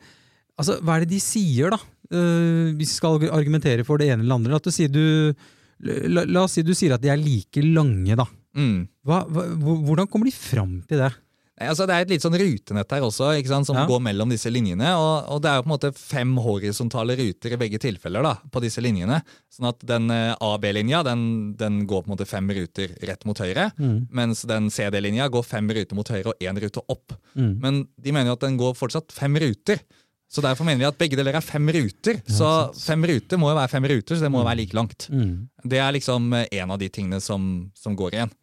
altså, 0.58 0.78
hva 0.82 0.96
er 0.96 1.00
det 1.06 1.08
de 1.16 1.18
sier, 1.20 1.70
da? 1.70 1.78
Uh, 2.12 2.70
hvis 2.78 2.92
vi 2.92 2.98
skal 3.00 3.18
argumentere 3.34 3.84
for 3.84 3.98
det 3.98 4.06
ene 4.12 4.22
eller 4.22 4.36
andre. 4.36 4.54
At 4.54 4.62
du 4.62 4.70
sier 4.70 4.88
du, 4.88 5.34
la, 5.82 6.22
la 6.24 6.44
oss 6.44 6.52
si 6.54 6.62
du 6.62 6.70
sier 6.72 6.92
at 6.94 7.00
de 7.02 7.08
er 7.10 7.16
like 7.18 7.58
lange, 7.64 8.14
da. 8.14 8.26
Mm. 8.54 8.86
Hva, 9.04 9.24
hva, 9.28 9.42
hvordan 9.58 10.06
kommer 10.08 10.24
de 10.30 10.30
fram 10.32 10.82
til 10.86 10.98
det? 11.02 11.12
Altså, 11.56 11.86
det 11.88 11.94
er 11.96 12.04
et 12.04 12.10
litt 12.12 12.24
sånn 12.24 12.36
rutenett 12.36 12.90
her 12.92 13.04
også, 13.06 13.30
som 13.64 13.76
Ja. 13.76 13.86
går 13.88 14.00
mellom 14.04 14.28
disse 14.28 14.50
linjene. 14.52 14.90
Og, 15.00 15.28
og 15.32 15.40
det 15.40 15.48
er 15.50 15.56
jo 15.56 15.62
på 15.64 15.70
en 15.70 15.74
måte 15.78 15.92
fem 15.96 16.34
horisontale 16.36 17.16
ruter 17.16 17.54
i 17.54 17.56
begge 17.56 17.78
tilfeller 17.80 18.22
da, 18.22 18.34
på 18.52 18.60
disse 18.60 18.82
linjene. 18.84 19.22
Sånn 19.48 19.70
at 19.70 19.80
den 19.88 20.10
eh, 20.12 20.34
A-B-linja 20.38 21.02
den, 21.06 21.54
den 21.56 21.86
går 21.88 22.04
på 22.04 22.10
en 22.10 22.16
måte 22.16 22.28
fem 22.28 22.48
ruter 22.52 22.92
rett 23.08 23.24
mot 23.24 23.38
høyre. 23.40 23.70
Mm. 23.80 24.08
Mens 24.12 24.42
den 24.44 24.68
CD-linja 24.68 25.30
går 25.32 25.48
fem 25.48 25.68
ruter 25.72 25.96
mot 25.96 26.08
høyre 26.12 26.34
og 26.34 26.44
én 26.44 26.60
rute 26.60 26.84
opp. 26.92 27.16
Mm. 27.34 27.52
Men 27.62 27.86
de 27.96 28.12
mener 28.12 28.34
jo 28.34 28.36
at 28.36 28.44
den 28.44 28.60
går 28.60 28.76
fortsatt 28.76 29.16
fem 29.16 29.40
ruter. 29.40 29.80
Så 30.28 30.42
derfor 30.42 30.66
mener 30.66 30.82
vi 30.82 30.88
at 30.90 30.98
begge 30.98 31.16
deler 31.16 31.38
er 31.38 31.44
fem 31.44 31.68
ruter. 31.72 32.18
Så 32.28 32.48
fem 32.76 33.04
ruter 33.08 33.38
må 33.40 33.48
jo 33.52 33.56
være 33.56 33.70
fem 33.72 33.84
ruter, 33.88 34.16
så 34.18 34.26
det 34.26 34.30
må 34.34 34.42
jo 34.42 34.48
være 34.48 34.60
like 34.60 34.76
langt. 34.76 35.06
Mm. 35.08 35.46
Det 35.64 35.78
er 35.80 35.94
liksom 35.96 36.32
eh, 36.36 36.48
en 36.60 36.74
av 36.76 36.82
de 36.82 36.88
tingene 36.92 37.20
som, 37.24 37.70
som 37.78 37.96
går 37.96 38.18
igjen. 38.18 38.34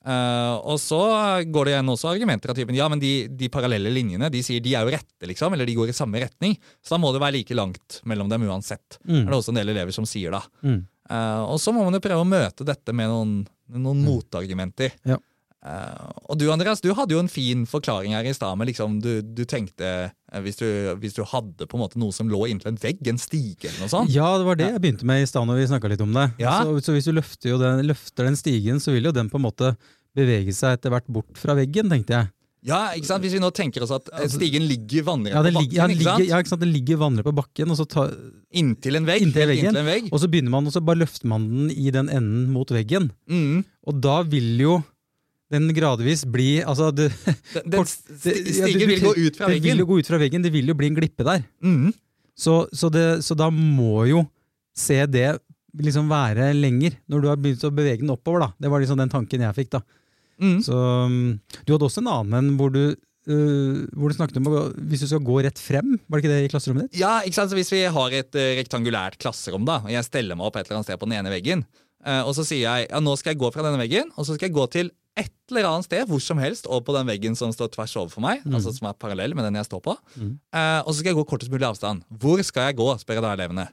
Mm. 0.00 0.10
Eh, 0.12 0.54
og 0.72 0.78
så 0.80 1.00
går 1.44 1.68
det 1.68 1.74
igjen 1.74 1.92
også 1.92 2.08
argumenter 2.08 2.52
av 2.52 2.56
typen 2.56 2.76
ja, 2.78 2.86
men 2.88 3.02
de, 3.02 3.28
de 3.28 3.50
parallelle 3.52 3.92
linjene 3.92 4.30
de 4.32 4.40
sier 4.44 4.62
de 4.64 4.72
er 4.72 4.86
jo 4.86 4.94
rette, 4.94 5.28
liksom, 5.28 5.52
eller 5.52 5.68
de 5.68 5.76
går 5.76 5.92
i 5.92 5.96
samme 5.96 6.22
retning. 6.22 6.56
Så 6.80 6.96
da 6.96 7.00
må 7.02 7.12
det 7.12 7.22
være 7.22 7.38
like 7.40 7.56
langt 7.58 8.00
mellom 8.08 8.30
dem 8.32 8.48
uansett. 8.48 9.00
Mm. 9.04 9.26
er 9.26 9.28
det 9.28 9.40
også 9.40 9.54
en 9.54 9.60
del 9.60 9.74
elever 9.74 9.96
som 9.96 10.08
sier 10.08 10.32
da. 10.36 10.42
Mm. 10.64 10.80
Uh, 11.10 11.42
og 11.50 11.58
så 11.58 11.74
må 11.74 11.82
man 11.82 11.96
jo 11.96 12.02
prøve 12.04 12.22
å 12.22 12.28
møte 12.28 12.64
dette 12.66 12.94
med 12.94 13.10
noen, 13.10 13.32
noen 13.74 14.04
motargumenter. 14.06 14.94
Ja. 15.08 15.18
Eh, 15.60 16.08
og 16.32 16.38
du 16.40 16.46
Andreas, 16.52 16.80
du 16.80 16.88
hadde 16.96 17.12
jo 17.12 17.20
en 17.20 17.28
fin 17.28 17.66
forklaring 17.68 18.14
her 18.16 18.24
i 18.24 18.32
stad. 18.36 18.56
Men 18.56 18.70
liksom, 18.70 18.96
du, 19.04 19.20
du 19.20 19.42
tenkte 19.44 19.90
eh, 20.08 20.40
hvis, 20.44 20.56
du, 20.60 20.66
hvis 21.02 21.16
du 21.18 21.22
hadde 21.28 21.68
på 21.68 21.76
en 21.76 21.84
måte 21.84 22.00
noe 22.00 22.14
som 22.16 22.30
lå 22.32 22.46
inntil 22.48 22.72
en 22.72 22.80
vegg, 22.80 23.02
en 23.12 23.20
stige 23.20 23.68
eller 23.68 23.84
noe 23.84 23.92
sånt. 23.92 24.14
Ja, 24.14 24.32
det 24.40 24.48
var 24.48 24.60
det 24.60 24.70
jeg 24.72 24.82
begynte 24.86 25.08
med 25.08 25.22
i 25.24 25.28
stad 25.28 25.48
når 25.50 25.60
vi 25.60 25.70
snakka 25.74 25.92
litt 25.92 26.04
om 26.04 26.16
det. 26.16 26.30
Ja. 26.40 26.60
Så, 26.64 26.78
så 26.88 26.96
hvis 26.96 27.08
du 27.10 27.14
løfter, 27.16 27.56
den, 27.60 27.86
løfter 27.90 28.30
den 28.30 28.40
stigen, 28.40 28.80
så 28.80 28.96
vil 28.96 29.10
jo 29.10 29.16
den 29.16 29.28
på 29.32 29.40
en 29.40 29.48
måte 29.50 29.74
bevege 30.16 30.52
seg 30.56 30.78
etter 30.78 30.92
hvert 30.94 31.08
bort 31.12 31.36
fra 31.38 31.54
veggen, 31.58 31.92
tenkte 31.92 32.16
jeg. 32.16 32.32
Ja, 32.66 32.90
ikke 32.92 33.08
sant? 33.08 33.24
Hvis 33.24 33.32
vi 33.32 33.40
nå 33.40 33.48
tenker 33.56 33.84
oss 33.86 33.92
at 33.94 34.08
eh, 34.12 34.26
stigen 34.28 34.66
ligger 34.68 35.06
vannrett 35.06 35.32
Ja, 35.32 35.40
på 35.40 35.52
bakken. 35.62 35.76
ja, 35.78 35.86
ikke 35.88 36.04
sant? 36.04 36.24
ja, 36.28 36.40
ikke 36.42 36.50
sant? 36.50 36.60
Den 36.60 36.72
ligger 36.74 36.98
vannrett 37.00 37.24
på 37.24 37.32
bakken, 37.38 37.72
og 37.72 37.78
så, 37.78 37.86
tar, 37.88 38.10
inntil 38.52 38.98
en 39.00 39.06
vegg. 39.08 39.24
Inntil 39.24 39.48
veggen. 39.48 39.70
Inntil 39.70 39.80
en 39.80 39.88
vegg. 39.88 40.08
og 40.12 40.20
så 40.20 40.28
begynner 40.28 40.52
man, 40.52 40.68
og 40.68 40.74
så 40.74 40.82
bare 40.84 41.00
løfter 41.00 41.30
man 41.32 41.46
den 41.48 41.70
i 41.72 41.88
den 41.94 42.10
enden 42.12 42.50
mot 42.52 42.68
veggen. 42.74 43.08
Mm. 43.32 43.62
Og 43.88 44.02
da 44.04 44.18
vil 44.28 44.50
jo 44.60 44.74
den 45.50 45.68
gradvis 45.74 46.22
bli 46.30 46.60
altså 46.62 46.90
det, 46.94 47.08
Den, 47.54 47.70
den 47.74 47.84
det- 47.84 48.54
stigen 48.54 48.88
vil 48.92 49.02
gå 49.02 49.14
ut 49.18 49.36
fra 49.38 49.48
veggen. 49.50 49.62
Den 49.64 49.72
vil 49.74 49.82
jo 49.84 49.88
gå 49.90 49.98
ut 50.00 50.10
fra 50.10 50.20
veggen, 50.22 50.44
det 50.46 50.52
vil 50.54 50.70
jo 50.70 50.76
bli 50.78 50.90
en 50.92 50.98
glippe 50.98 51.26
der. 51.26 51.42
Mm. 51.64 51.90
Så, 52.38 52.62
så, 52.72 52.88
det, 52.94 53.06
så 53.26 53.34
da 53.36 53.50
må 53.52 54.04
jo 54.08 54.24
se 54.78 55.02
det 55.10 55.32
liksom 55.76 56.08
være 56.10 56.52
lenger, 56.56 56.96
når 57.10 57.20
du 57.22 57.28
har 57.30 57.38
begynt 57.38 57.64
å 57.66 57.70
bevege 57.74 58.00
den 58.02 58.10
oppover. 58.14 58.46
da. 58.46 58.48
Det 58.58 58.70
var 58.72 58.80
liksom 58.82 58.98
den 58.98 59.10
tanken 59.12 59.42
jeg 59.44 59.54
fikk. 59.58 59.70
da. 59.76 59.80
Mm. 60.40 60.56
Så 60.64 60.72
um, 61.06 61.18
Du 61.66 61.74
hadde 61.74 61.84
også 61.86 62.00
en 62.00 62.08
annen 62.10 62.54
hvor 62.58 62.72
du, 62.74 62.80
uh, 63.28 63.82
hvor 63.92 64.08
du 64.10 64.16
snakket 64.16 64.40
om 64.40 64.48
å, 64.50 64.62
hvis 64.90 65.04
du 65.04 65.10
skal 65.10 65.22
gå 65.26 65.36
rett 65.44 65.60
frem. 65.60 65.92
Var 66.08 66.16
det 66.16 66.24
ikke 66.24 66.32
det 66.32 66.46
i 66.46 66.50
klasserommet 66.54 66.88
ditt? 66.88 66.98
Ja, 67.02 67.18
ikke 67.26 67.38
sant? 67.42 67.52
Så 67.52 67.58
Hvis 67.60 67.70
vi 67.74 67.82
har 67.84 68.16
et 68.22 68.38
uh, 68.40 68.46
rektangulært 68.62 69.18
klasserom, 69.20 69.66
da, 69.68 69.82
og 69.84 69.92
jeg 69.92 70.06
steller 70.08 70.38
meg 70.40 70.48
opp 70.48 70.56
et 70.58 70.64
eller 70.66 70.80
annet 70.80 70.90
sted 70.90 71.02
på 71.02 71.10
den 71.10 71.18
ene 71.20 71.34
veggen, 71.34 71.66
uh, 72.06 72.22
og 72.24 72.32
så 72.38 72.46
sier 72.48 72.64
jeg 72.64 72.88
ja, 72.88 73.02
nå 73.04 73.14
skal 73.20 73.34
jeg 73.34 73.42
gå 73.44 73.52
fra 73.54 73.66
denne 73.68 73.82
veggen, 73.82 74.10
og 74.16 74.26
så 74.26 74.38
skal 74.38 74.48
jeg 74.48 74.56
gå 74.56 74.66
til 74.78 74.90
et 75.18 75.32
eller 75.50 75.66
annet 75.66 75.84
sted, 75.88 76.06
hvor 76.06 76.20
som 76.22 76.38
helst, 76.38 76.66
og 76.70 76.84
på 76.86 76.94
den 76.94 77.06
veggen 77.10 77.34
som 77.36 77.50
står 77.52 77.72
tvers 77.74 77.96
overfor 77.98 78.22
meg, 78.22 78.44
altså 78.46 78.70
som 78.76 78.86
er 78.88 78.94
parallell 78.94 79.34
med 79.34 79.44
den 79.48 79.58
jeg 79.58 79.66
står 79.66 79.80
på, 79.82 79.96
Mm. 80.16 80.38
eh, 80.54 80.78
og 80.84 80.92
så 80.92 80.98
skal 81.00 81.10
jeg 81.10 81.18
gå 81.18 81.26
kortest 81.28 81.50
mulig 81.50 81.66
avstand. 81.66 82.02
Hvor 82.10 82.42
skal 82.46 82.68
jeg 82.70 82.76
gå, 82.78 82.86
spør 83.02 83.18
jeg 83.18 83.22
da 83.26 83.32
elevene. 83.34 83.66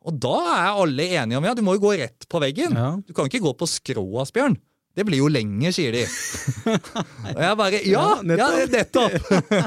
Og 0.00 0.16
da 0.18 0.32
er 0.56 0.80
alle 0.80 1.02
enige 1.20 1.36
om 1.36 1.44
ja, 1.44 1.52
du 1.54 1.60
må 1.62 1.74
jo 1.76 1.82
gå 1.84 1.92
rett 2.00 2.24
på 2.28 2.40
veggen. 2.40 2.72
Ja. 2.72 2.96
Du 3.06 3.12
kan 3.12 3.26
ikke 3.28 3.42
gå 3.44 3.52
på 3.60 3.68
skrå, 3.68 4.06
Asbjørn. 4.22 4.56
Det 4.96 5.04
blir 5.06 5.20
jo 5.20 5.28
lenger, 5.30 5.70
sier 5.76 5.92
de. 5.92 6.00
og 7.36 7.42
jeg 7.44 7.56
bare 7.60 7.80
Ja, 7.86 8.06
Ja, 8.24 8.36
ja 8.40 8.66
nettopp! 8.72 9.12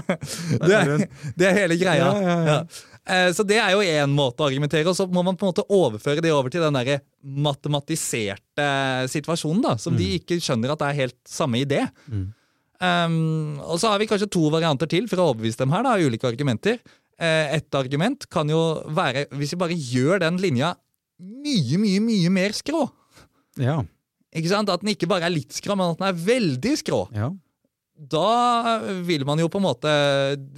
det, 0.67 0.73
er, 0.73 1.06
det 1.38 1.47
er 1.47 1.54
hele 1.62 1.78
greia. 1.80 2.10
Ja, 2.10 2.17
ja, 2.26 2.36
ja. 2.49 2.58
Eh, 3.05 3.31
Så 3.35 3.43
det 3.43 3.57
er 3.59 3.71
jo 3.75 3.81
én 3.83 4.13
måte 4.15 4.39
å 4.43 4.47
argumentere, 4.47 4.87
og 4.87 4.95
så 4.95 5.07
må 5.11 5.23
man 5.25 5.35
på 5.35 5.43
en 5.45 5.51
måte 5.53 5.65
overføre 5.67 6.21
det 6.23 6.31
over 6.31 6.49
til 6.53 6.61
den 6.63 6.73
der 6.77 7.01
matematiserte 7.23 8.67
situasjonen, 9.11 9.61
da, 9.65 9.75
som 9.81 9.95
de 9.97 10.07
ikke 10.19 10.37
skjønner 10.39 10.73
at 10.73 10.79
det 10.81 10.89
er 10.91 10.99
helt 11.03 11.19
samme 11.27 11.59
idé. 11.63 11.83
Mm. 12.07 12.25
Um, 12.83 13.59
og 13.63 13.77
så 13.79 13.91
har 13.93 13.99
vi 14.01 14.07
kanskje 14.09 14.27
to 14.31 14.49
varianter 14.51 14.89
til 14.91 15.07
for 15.07 15.21
å 15.21 15.29
overbevise 15.31 15.59
dem 15.61 15.71
her, 15.71 15.83
da, 15.85 15.95
ulike 15.99 16.27
argumenter. 16.27 16.79
Eh, 17.19 17.55
Et 17.59 17.75
argument 17.75 18.25
kan 18.29 18.49
jo 18.49 18.83
være 18.91 19.27
hvis 19.31 19.53
vi 19.53 19.59
bare 19.61 19.77
gjør 19.77 20.19
den 20.25 20.39
linja 20.41 20.73
mye, 21.19 21.77
mye, 21.79 21.99
mye 22.03 22.29
mer 22.33 22.55
skrå. 22.57 22.87
Ja. 23.61 23.81
Ikke 24.33 24.49
sant? 24.49 24.69
At 24.73 24.81
den 24.81 24.95
ikke 24.95 25.07
bare 25.07 25.27
er 25.29 25.35
litt 25.35 25.53
skrå, 25.53 25.75
men 25.77 25.93
at 25.93 25.99
den 26.01 26.07
er 26.09 26.19
veldig 26.25 26.77
skrå. 26.81 27.03
ja. 27.15 27.31
Da 27.93 28.79
vil 29.06 29.21
man 29.25 29.38
jo 29.39 29.45
på 29.53 29.60
en 29.62 29.67
måte 29.67 29.91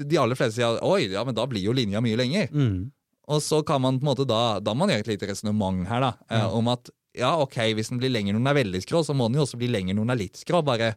De 0.07 0.17
aller 0.17 0.37
fleste 0.39 0.55
sier 0.61 0.77
oi, 0.87 1.09
ja, 1.11 1.23
men 1.27 1.35
da 1.35 1.43
blir 1.51 1.61
jo 1.65 1.73
linja 1.75 1.99
mye 2.01 2.15
lenger. 2.19 2.47
Mm. 2.53 2.91
Og 3.27 3.41
så 3.43 3.59
kan 3.67 3.81
man 3.83 3.97
på 3.99 4.05
en 4.05 4.11
måte 4.13 4.25
da 4.29 4.59
Da 4.63 4.73
må 4.73 4.85
man 4.85 4.93
gjøre 4.93 5.03
et 5.03 5.11
lite 5.15 5.27
resonnement 5.33 5.83
her, 5.89 5.99
da. 6.05 6.13
mm. 6.31 6.53
Om 6.61 6.71
at 6.75 6.89
ja, 7.15 7.33
ok, 7.39 7.57
hvis 7.77 7.89
den 7.91 7.99
blir 8.01 8.11
lenger 8.11 8.35
når 8.35 8.41
den 8.43 8.51
er 8.51 8.57
veldig 8.59 8.81
skrå, 8.83 8.99
så 9.07 9.13
må 9.15 9.27
den 9.29 9.37
jo 9.39 9.45
også 9.45 9.59
bli 9.59 9.69
lenger 9.71 9.95
når 9.95 10.03
den 10.07 10.13
er 10.15 10.19
litt 10.19 10.39
skrå. 10.39 10.59
Bare 10.67 10.93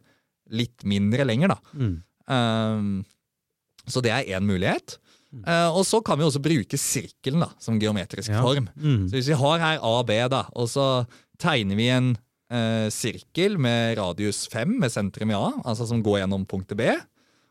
litt 0.51 0.83
mindre 0.83 1.23
lenger, 1.27 1.53
da. 1.53 1.59
Mm. 1.79 1.93
Um, 2.27 2.89
så 3.87 4.01
det 4.03 4.11
er 4.11 4.27
én 4.35 4.43
mulighet. 4.47 4.97
Uh, 5.45 5.69
og 5.77 5.83
så 5.87 6.01
kan 6.03 6.19
vi 6.19 6.25
også 6.27 6.41
bruke 6.43 6.75
sirkelen 6.81 7.43
da, 7.45 7.51
som 7.61 7.77
geometrisk 7.79 8.33
Ja. 8.33 8.41
form. 8.43 8.67
Mm. 8.75 9.07
Så 9.07 9.15
hvis 9.15 9.29
vi 9.31 9.37
har 9.39 9.59
her 9.63 9.79
A, 9.79 9.93
B, 10.03 10.17
da, 10.27 10.43
og 10.59 10.67
så 10.67 11.05
tegner 11.39 11.77
vi 11.79 11.87
en 11.93 12.11
eh, 12.51 12.87
sirkel 12.93 13.57
med 13.61 13.97
radius 13.99 14.45
5 14.51 14.75
med 14.81 14.93
sentrum 14.93 15.31
i 15.33 15.37
A, 15.37 15.53
altså 15.63 15.87
som 15.89 16.03
går 16.05 16.23
gjennom 16.23 16.45
punktet 16.49 16.79
B, 16.79 16.91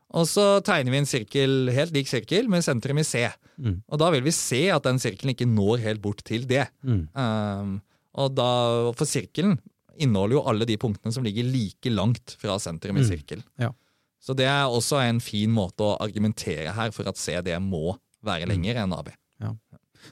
Og 0.08 0.24
så 0.24 0.60
tegner 0.64 0.88
vi 0.94 1.00
en 1.02 1.08
sirkel, 1.08 1.68
helt 1.68 1.92
lik 1.92 2.08
sirkel 2.08 2.46
med 2.48 2.64
sentrum 2.64 2.96
i 2.96 3.04
C. 3.04 3.26
Mm. 3.60 3.82
Og 3.92 3.98
da 4.00 4.08
vil 4.14 4.24
vi 4.24 4.32
se 4.32 4.62
at 4.72 4.86
den 4.86 4.96
sirkelen 5.02 5.34
ikke 5.34 5.48
når 5.48 5.82
helt 5.84 6.00
bort 6.00 6.22
til 6.24 6.46
det. 6.48 6.64
Mm. 6.80 7.02
Um, 7.12 7.74
og 8.16 8.32
da, 8.32 8.48
For 8.96 9.04
sirkelen 9.04 9.58
inneholder 9.98 10.38
jo 10.38 10.46
alle 10.48 10.64
de 10.64 10.78
punktene 10.80 11.12
som 11.12 11.26
ligger 11.26 11.44
like 11.44 11.92
langt 11.92 12.38
fra 12.40 12.56
sentrum 12.62 12.96
i 12.96 13.04
mm. 13.04 13.08
sirkel. 13.10 13.44
Ja. 13.60 13.74
Så 14.18 14.34
det 14.34 14.48
er 14.48 14.64
også 14.64 15.02
en 15.02 15.20
fin 15.20 15.52
måte 15.52 15.84
å 15.84 15.98
argumentere 16.00 16.72
her 16.74 16.90
for 16.94 17.08
at 17.10 17.20
CD 17.20 17.52
må 17.60 17.98
være 18.24 18.48
mm. 18.48 18.52
lenger 18.54 18.80
enn 18.82 18.96
AB. 18.96 19.12
Ja. 19.44 19.52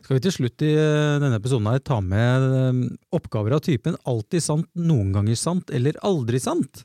Skal 0.02 0.18
vi 0.18 0.24
til 0.26 0.34
slutt 0.34 0.64
i 0.66 0.72
eh, 0.74 1.16
denne 1.22 1.38
episoden 1.40 1.70
her 1.70 1.82
ta 1.84 2.00
med 2.04 2.46
eh, 2.60 2.82
oppgaver 3.16 3.56
av 3.56 3.64
typen 3.66 3.98
alltid 4.08 4.44
sant, 4.44 4.68
noen 4.78 5.12
ganger 5.16 5.38
sant 5.40 5.72
eller 5.74 5.98
aldri 6.06 6.42
sant? 6.42 6.84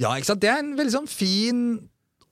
Ja, 0.00 0.14
ikke 0.16 0.32
sant? 0.32 0.42
Det 0.42 0.50
er 0.50 0.60
en 0.62 0.76
veldig 0.78 0.96
sånn 0.96 1.10
fin 1.10 1.64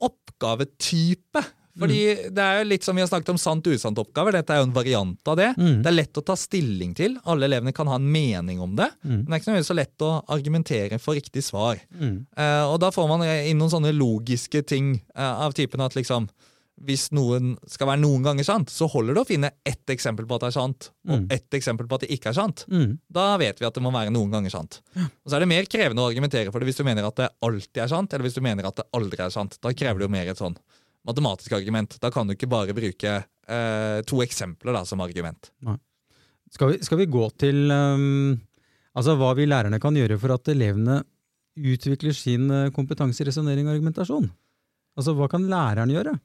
oppgavetype. 0.01 1.45
Fordi 1.81 1.99
mm. 2.11 2.33
det 2.35 2.45
er 2.45 2.59
jo 2.59 2.67
litt 2.69 2.85
som 2.85 2.99
vi 2.99 3.03
har 3.03 3.09
snakket 3.09 3.31
om 3.33 3.39
sant-usant-oppgaver. 3.41 4.35
Dette 4.37 4.53
er 4.53 4.61
jo 4.61 4.67
en 4.67 4.75
variant 4.75 5.31
av 5.31 5.39
det. 5.39 5.49
Mm. 5.57 5.79
Det 5.85 5.89
er 5.89 5.97
lett 5.97 6.19
å 6.19 6.25
ta 6.27 6.37
stilling 6.37 6.93
til. 6.99 7.15
Alle 7.31 7.47
elevene 7.47 7.73
kan 7.77 7.89
ha 7.89 7.97
en 7.97 8.09
mening 8.11 8.61
om 8.61 8.75
det. 8.77 8.91
Mm. 9.05 9.23
Men 9.23 9.31
det 9.31 9.39
er 9.39 9.61
ikke 9.63 9.71
så 9.71 9.79
lett 9.79 10.05
å 10.05 10.11
argumentere 10.35 10.99
for 11.01 11.17
riktig 11.17 11.45
svar. 11.47 11.81
Uh, 11.97 12.67
og 12.67 12.81
da 12.83 12.91
får 12.95 13.09
man 13.11 13.25
inn 13.25 13.61
noen 13.61 13.73
sånne 13.73 13.95
logiske 13.97 14.65
ting 14.69 14.97
uh, 15.15 15.47
av 15.47 15.57
typen 15.57 15.85
at 15.85 15.97
liksom 15.97 16.29
hvis 16.81 17.11
noen 17.13 17.53
skal 17.69 17.91
være 17.91 18.01
noen 18.01 18.25
ganger 18.25 18.47
sant, 18.47 18.71
så 18.73 18.89
holder 18.89 19.17
det 19.17 19.23
å 19.23 19.29
finne 19.29 19.51
ett 19.69 19.93
eksempel 19.93 20.27
på 20.29 20.37
at 20.39 20.45
det 20.45 20.49
er 20.49 20.57
sant, 20.57 20.89
og 21.09 21.17
mm. 21.19 21.27
ett 21.37 21.57
eksempel 21.59 21.89
på 21.89 21.99
at 21.99 22.07
det 22.07 22.11
ikke 22.17 22.31
er 22.33 22.39
sant. 22.39 22.65
Mm. 22.73 22.95
Da 23.13 23.27
vet 23.41 23.61
vi 23.61 23.69
at 23.69 23.77
det 23.77 23.83
må 23.85 23.93
være 23.93 24.13
noen 24.15 24.33
ganger 24.33 24.55
sant. 24.55 24.81
Og 24.97 25.29
Så 25.29 25.37
er 25.37 25.45
det 25.45 25.51
mer 25.51 25.69
krevende 25.71 26.05
å 26.05 26.09
argumentere 26.09 26.53
for 26.53 26.63
det 26.63 26.71
hvis 26.71 26.81
du 26.81 26.87
mener 26.89 27.09
at 27.09 27.19
det 27.21 27.29
alltid 27.47 27.83
er 27.85 27.93
sant, 27.93 28.17
eller 28.17 28.29
hvis 28.29 28.39
du 28.39 28.45
mener 28.45 28.69
at 28.69 28.81
det 28.81 28.89
aldri 28.97 29.25
er 29.27 29.35
sant. 29.35 29.59
Da 29.61 29.75
krever 29.77 30.01
det 30.01 30.09
jo 30.09 30.15
mer 30.17 30.33
et 30.33 30.41
sånn 30.41 30.57
matematisk 31.09 31.55
argument. 31.57 31.99
Da 32.01 32.11
kan 32.15 32.29
du 32.29 32.37
ikke 32.37 32.51
bare 32.51 32.77
bruke 32.77 33.15
eh, 33.21 34.01
to 34.09 34.25
eksempler 34.25 34.77
da, 34.77 34.85
som 34.89 35.05
argument. 35.05 35.53
Skal 36.51 36.75
vi, 36.75 36.81
skal 36.85 37.03
vi, 37.03 37.11
gå 37.13 37.29
til 37.39 37.71
um, 37.71 38.35
altså 38.97 39.15
hva 39.21 39.35
vi 39.39 39.47
lærerne 39.49 39.79
kan 39.83 39.97
gjøre 39.97 40.19
for 40.21 40.35
at 40.35 40.49
elevene 40.51 41.03
utvikler 41.61 42.17
sin 42.17 42.49
eh, 42.51 42.73
kompetanse 42.75 43.23
i 43.23 43.29
resonnering 43.29 43.69
og 43.69 43.77
argumentasjon? 43.77 44.31
Altså, 44.99 45.15
Hva 45.17 45.29
kan 45.31 45.47
læreren 45.49 45.93
gjøre? 45.93 46.17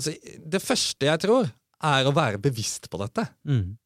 Altså, 0.00 0.16
det 0.54 0.62
første 0.64 1.08
jeg 1.10 1.22
tror, 1.26 1.52
er 1.80 2.08
å 2.08 2.16
være 2.16 2.40
bevisst 2.42 2.88
på 2.92 3.00
dette. 3.00 3.26
Mm. 3.48 3.76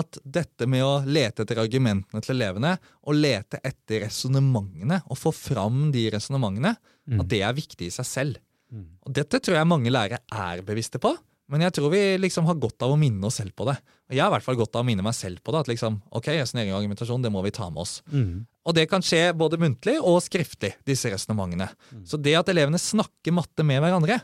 At 0.00 0.18
dette 0.24 0.66
med 0.70 0.82
å 0.86 0.94
lete 1.04 1.44
etter 1.44 1.60
argumentene 1.62 2.22
til 2.24 2.36
elevene, 2.36 2.74
og 3.04 3.18
lete 3.18 3.60
etter 3.62 4.06
resonnementene, 4.06 5.02
og 5.10 5.20
få 5.20 5.34
fram 5.34 5.90
de 5.94 6.08
resonnementene, 6.14 6.74
mm. 7.10 7.20
at 7.20 7.30
det 7.30 7.44
er 7.44 7.56
viktig 7.56 7.90
i 7.90 7.94
seg 7.94 8.08
selv. 8.08 8.42
Mm. 8.72 8.88
Og 9.04 9.14
Dette 9.20 9.40
tror 9.42 9.58
jeg 9.58 9.70
mange 9.70 9.92
lærere 9.92 10.22
er 10.32 10.64
bevisste 10.66 11.02
på, 11.02 11.12
men 11.52 11.60
jeg 11.60 11.74
tror 11.76 11.90
vi 11.92 12.00
liksom 12.16 12.46
har 12.48 12.56
godt 12.56 12.86
av 12.86 12.94
å 12.94 12.96
minne 12.96 13.28
oss 13.28 13.36
selv 13.42 13.52
på 13.52 13.66
det. 13.68 13.76
Og 14.08 14.14
Jeg 14.16 14.22
har 14.24 14.30
i 14.30 14.34
hvert 14.38 14.46
fall 14.46 14.56
godt 14.56 14.78
av 14.78 14.80
å 14.80 14.88
minne 14.88 15.04
meg 15.04 15.12
selv 15.16 15.42
på 15.44 15.52
det. 15.52 15.60
at 15.60 15.70
liksom, 15.74 15.98
ok, 16.16 16.30
resonering 16.40 16.72
og 16.72 16.78
argumentasjon, 16.78 17.22
det 17.22 17.32
må 17.34 17.42
vi 17.44 17.52
ta 17.52 17.68
med 17.68 17.82
oss. 17.84 17.98
Mm. 18.08 18.46
Og 18.64 18.76
det 18.78 18.86
kan 18.88 19.04
skje 19.04 19.26
både 19.36 19.60
muntlig 19.60 19.98
og 20.00 20.22
skriftlig, 20.24 20.72
disse 20.88 21.12
resonnementene. 21.12 21.68
Mm. 21.92 22.06
Så 22.08 22.16
det 22.16 22.32
at 22.38 22.48
elevene 22.48 22.80
snakker 22.80 23.36
matte 23.36 23.66
med 23.66 23.84
hverandre, 23.84 24.22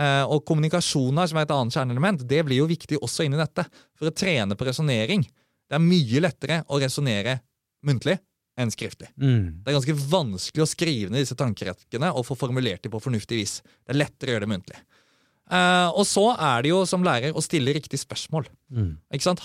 og 0.00 0.40
kommunikasjon 0.48 1.18
her, 1.20 1.28
som 1.28 1.36
er 1.36 1.44
et 1.44 1.50
annet 1.52 1.74
kjerneelement, 1.76 2.22
det 2.24 2.38
blir 2.46 2.62
jo 2.62 2.68
viktig 2.70 2.96
også 3.04 3.26
inn 3.26 3.34
i 3.36 3.40
dette. 3.40 3.66
For 3.98 4.08
å 4.08 4.14
trene 4.16 4.56
på 4.56 4.64
resonnering 4.64 5.26
Det 5.26 5.76
er 5.76 5.84
mye 5.84 6.22
lettere 6.24 6.56
å 6.72 6.78
resonnere 6.80 7.34
muntlig 7.84 8.16
enn 8.60 8.72
skriftlig. 8.72 9.08
Mm. 9.16 9.62
Det 9.62 9.70
er 9.70 9.76
ganske 9.78 9.96
vanskelig 10.12 10.64
å 10.64 10.68
skrive 10.68 11.12
ned 11.12 11.24
disse 11.24 11.36
tankerekkene 11.38 12.10
og 12.12 12.26
få 12.28 12.36
formulert 12.36 12.84
dem 12.84 12.92
på 12.92 13.00
fornuftig 13.00 13.38
vis. 13.40 13.54
Det 13.84 13.94
er 13.94 14.00
lettere 14.02 14.32
å 14.32 14.36
gjøre 14.36 14.46
det 14.46 14.52
muntlig. 14.52 14.80
Uh, 15.52 15.90
og 15.98 16.06
så 16.08 16.30
er 16.32 16.62
det 16.64 16.70
jo 16.70 16.78
som 16.88 17.02
lærer 17.04 17.34
å 17.36 17.42
stille 17.44 17.74
riktig 17.76 18.00
spørsmål. 18.00 18.46
Mm. 18.72 18.94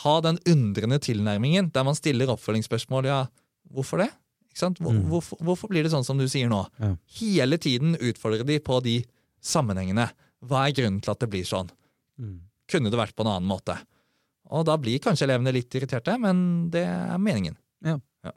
Ha 0.03 0.13
den 0.23 0.39
undrende 0.47 0.99
tilnærmingen 1.03 1.71
der 1.75 1.87
man 1.87 1.97
stiller 1.97 2.31
oppfølgingsspørsmål. 2.35 3.09
Ja, 3.09 3.25
hvorfor 3.73 4.03
det? 4.03 4.11
Hvor, 4.57 4.93
mm. 4.93 5.03
hvorfor, 5.11 5.41
hvorfor, 5.43 5.69
blir 5.69 5.85
det 5.85 5.91
sånn 5.93 6.05
som 6.07 6.17
du 6.17 6.25
sier 6.31 6.49
nå? 6.49 6.63
Ja. 6.81 6.93
Hele 7.19 7.59
tiden 7.61 7.97
utfordre 7.99 8.47
de 8.47 8.57
på 8.63 8.79
de 8.85 9.01
sammenhengene. 9.43 10.07
Hva 10.45 10.67
er 10.67 10.75
grunnen 10.77 10.99
til 11.03 11.13
at 11.13 11.23
det 11.23 11.29
blir 11.31 11.47
sånn? 11.47 11.69
Mm. 12.21 12.41
Kunne 12.69 12.91
det 12.93 12.99
vært 12.99 13.15
på 13.17 13.25
en 13.25 13.31
annen 13.31 13.49
måte? 13.49 13.77
Og 14.53 14.67
da 14.67 14.77
blir 14.79 15.01
kanskje 15.03 15.27
elevene 15.27 15.55
litt 15.55 15.73
irriterte, 15.75 16.15
men 16.21 16.69
det 16.71 16.85
er 16.87 17.17
meningen. 17.19 17.57
Ja. 17.85 17.97
ja. 18.25 18.33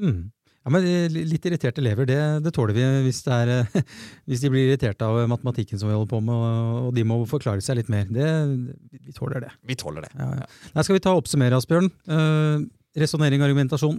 Mm. 0.00 0.30
Ja, 0.62 0.70
men 0.70 0.86
Litt 1.10 1.46
irriterte 1.48 1.82
elever, 1.82 2.06
det, 2.06 2.18
det 2.44 2.52
tåler 2.54 2.76
vi 2.76 2.84
hvis, 3.08 3.24
det 3.26 3.34
er, 3.34 3.82
hvis, 4.30 4.44
de 4.44 4.50
blir 4.52 4.68
irritert 4.68 5.02
av 5.02 5.18
matematikken 5.30 5.80
som 5.80 5.90
vi 5.90 5.96
holder 5.96 6.12
på 6.12 6.22
med, 6.22 6.46
og 6.86 6.92
de 6.94 7.04
må 7.08 7.18
forklare 7.28 7.64
seg 7.64 7.80
litt 7.80 7.90
mer. 7.92 8.06
Det, 8.06 8.30
vi 9.02 9.16
tåler 9.16 9.48
det. 9.48 9.52
Vi 9.66 9.76
tåler 9.78 10.06
det. 10.06 10.12
Ja, 10.14 10.30
ja. 10.44 10.48
Der 10.76 10.86
skal 10.86 10.98
vi 10.98 11.04
ta 11.04 11.16
og 11.16 11.24
oppsummere, 11.24 11.58
Asbjørn. 11.58 11.90
Uh, 12.06 12.62
resonnering 12.98 13.42
og 13.42 13.50
argumentasjon. 13.50 13.98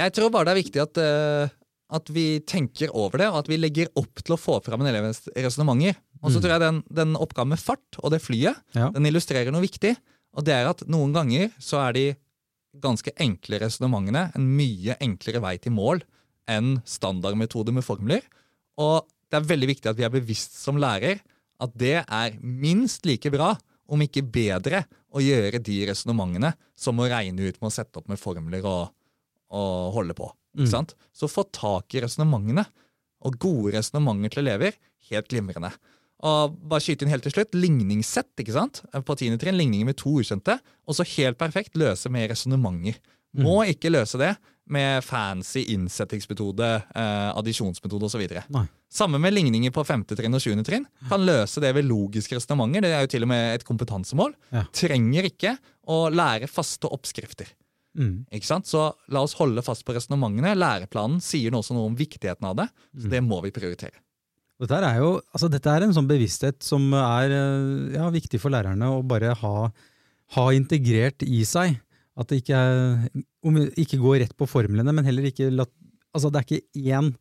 Jeg 0.00 0.16
tror 0.16 0.32
bare 0.34 0.48
det 0.48 0.54
er 0.54 0.62
viktig 0.64 0.82
at 0.82 0.98
uh, 0.98 1.58
at 1.92 2.12
vi 2.12 2.26
tenker 2.48 2.92
over 2.96 3.20
det, 3.20 3.28
og 3.30 3.42
at 3.42 3.50
vi 3.50 3.58
legger 3.60 3.90
opp 4.00 4.22
til 4.24 4.36
å 4.36 4.40
få 4.40 4.58
fram 4.64 4.82
en 4.82 4.90
elevens 4.92 5.26
resonnementer. 5.36 5.98
Og 6.22 6.30
så 6.30 6.38
mm. 6.38 6.42
tror 6.42 6.54
jeg 6.54 6.62
den, 6.62 6.80
den, 7.02 7.14
oppgaven 7.18 7.52
med 7.54 7.60
fart 7.60 7.98
og 8.00 8.12
det 8.14 8.22
flyet 8.22 8.58
ja. 8.78 8.90
den 8.94 9.08
illustrerer 9.10 9.54
noe 9.54 9.64
viktig. 9.64 9.96
Og 10.38 10.46
det 10.46 10.54
er 10.54 10.70
at 10.70 10.84
noen 10.90 11.12
ganger 11.14 11.50
så 11.60 11.82
er 11.82 11.96
de 11.96 12.04
ganske 12.82 13.12
enkle 13.20 13.58
resonnementene 13.60 14.30
en 14.38 14.46
mye 14.56 14.96
enklere 15.02 15.42
vei 15.44 15.56
til 15.60 15.74
mål 15.76 16.00
enn 16.50 16.78
standardmetode 16.88 17.74
med 17.74 17.84
formler. 17.84 18.24
Og 18.80 19.04
det 19.28 19.40
er 19.40 19.50
veldig 19.50 19.68
viktig 19.74 19.90
at 19.90 19.98
vi 19.98 20.06
er 20.06 20.14
bevisst 20.14 20.56
som 20.62 20.80
lærer 20.80 21.20
at 21.62 21.74
det 21.78 21.98
er 22.02 22.38
minst 22.40 23.06
like 23.06 23.30
bra, 23.32 23.52
om 23.92 24.00
ikke 24.02 24.24
bedre, 24.24 24.86
å 25.12 25.20
gjøre 25.20 25.60
de 25.60 25.74
resonnementene 25.90 26.54
som 26.78 26.96
å 26.96 27.06
regne 27.10 27.44
ut 27.44 27.58
med 27.60 27.68
å 27.68 27.74
sette 27.74 28.00
opp 28.00 28.06
med 28.08 28.20
formler 28.20 28.64
og, 28.64 28.94
og 29.52 29.90
holde 29.98 30.16
på. 30.16 30.30
Mm. 30.56 30.86
Så 31.12 31.28
få 31.28 31.44
tak 31.52 31.92
i 31.92 32.00
resonnementene. 32.04 32.64
Og 33.28 33.36
gode 33.40 33.74
resonnementer 33.76 34.32
til 34.32 34.46
elever, 34.46 34.78
helt 35.10 35.28
glimrende. 35.30 35.70
Og 36.22 36.54
bare 36.70 36.84
skyte 36.84 37.04
inn 37.04 37.10
helt 37.10 37.24
til 37.26 37.34
slutt, 37.34 37.56
Ligningssett 37.58 38.38
ikke 38.38 38.54
sant? 38.54 38.82
på 38.92 39.16
tiende 39.18 39.40
trinn. 39.42 39.58
Ligninger 39.58 39.88
med 39.88 39.98
to 39.98 40.14
ukjente. 40.22 40.58
Og 40.86 40.98
så 40.98 41.06
helt 41.16 41.40
perfekt 41.40 41.78
løse 41.78 42.10
med 42.12 42.30
resonnementer. 42.30 43.00
Mm. 43.32 43.46
Må 43.46 43.62
ikke 43.66 43.90
løse 43.90 44.20
det 44.20 44.34
med 44.72 45.02
fancy 45.04 45.64
innsettingsmetode, 45.74 46.68
eh, 46.94 47.30
addisjonsmetode 47.34 48.06
osv. 48.06 48.22
Samme 48.92 49.18
med 49.18 49.34
ligninger 49.34 49.72
på 49.74 49.84
femte 49.88 50.16
trinn 50.16 50.36
og 50.36 50.44
sjuende 50.44 50.64
trinn. 50.64 50.86
Kan 51.08 51.24
løse 51.26 51.60
det 51.60 51.72
ved 51.74 51.88
logiske 51.88 52.36
resonnementer. 52.38 52.84
Det 52.84 52.92
er 52.92 53.02
jo 53.02 53.10
til 53.16 53.26
og 53.26 53.32
med 53.32 53.56
et 53.56 53.66
kompetansemål. 53.66 54.36
Ja. 54.52 54.64
Trenger 54.72 55.28
ikke 55.28 55.56
å 55.88 56.06
lære 56.12 56.46
faste 56.50 56.86
oppskrifter. 56.92 57.50
Mm. 57.98 58.26
Ikke 58.32 58.48
sant? 58.48 58.68
Så 58.70 58.92
la 59.12 59.24
oss 59.24 59.34
holde 59.40 59.64
fast 59.64 59.84
på 59.84 59.96
resonnementene. 59.96 60.54
Læreplanen 60.56 61.20
sier 61.24 61.52
også 61.52 61.74
noe 61.76 61.90
om 61.90 61.98
viktigheten 61.98 62.46
av 62.48 62.56
det, 62.62 62.68
så 62.96 63.10
det 63.12 63.20
må 63.24 63.42
vi 63.44 63.52
prioritere. 63.52 63.98
Dette 64.62 64.78
er, 64.78 65.00
jo, 65.02 65.16
altså 65.34 65.48
dette 65.50 65.72
er 65.72 65.86
en 65.86 65.94
sånn 65.96 66.08
bevissthet 66.10 66.62
som 66.62 66.84
er 66.94 67.34
eh, 67.34 67.96
ja, 67.96 68.06
viktig 68.14 68.38
for 68.42 68.54
lærerne 68.54 68.92
å 68.94 69.00
bare 69.06 69.34
ha, 69.40 69.56
ha, 70.36 70.44
integrert 70.54 71.24
i 71.26 71.42
seg. 71.48 71.80
At 72.18 72.28
det 72.30 72.42
ikke, 72.42 72.58
er, 72.60 73.68
ikke 73.80 74.00
går 74.00 74.20
rett 74.22 74.34
på 74.38 74.46
formlene, 74.46 74.94
men 74.94 75.06
heller 75.08 75.30
ikke 75.30 75.48
la, 75.50 75.64
altså 76.12 76.30
Det 76.30 76.42
er 76.42 76.48
ikke 76.48 76.88
én 76.92 77.12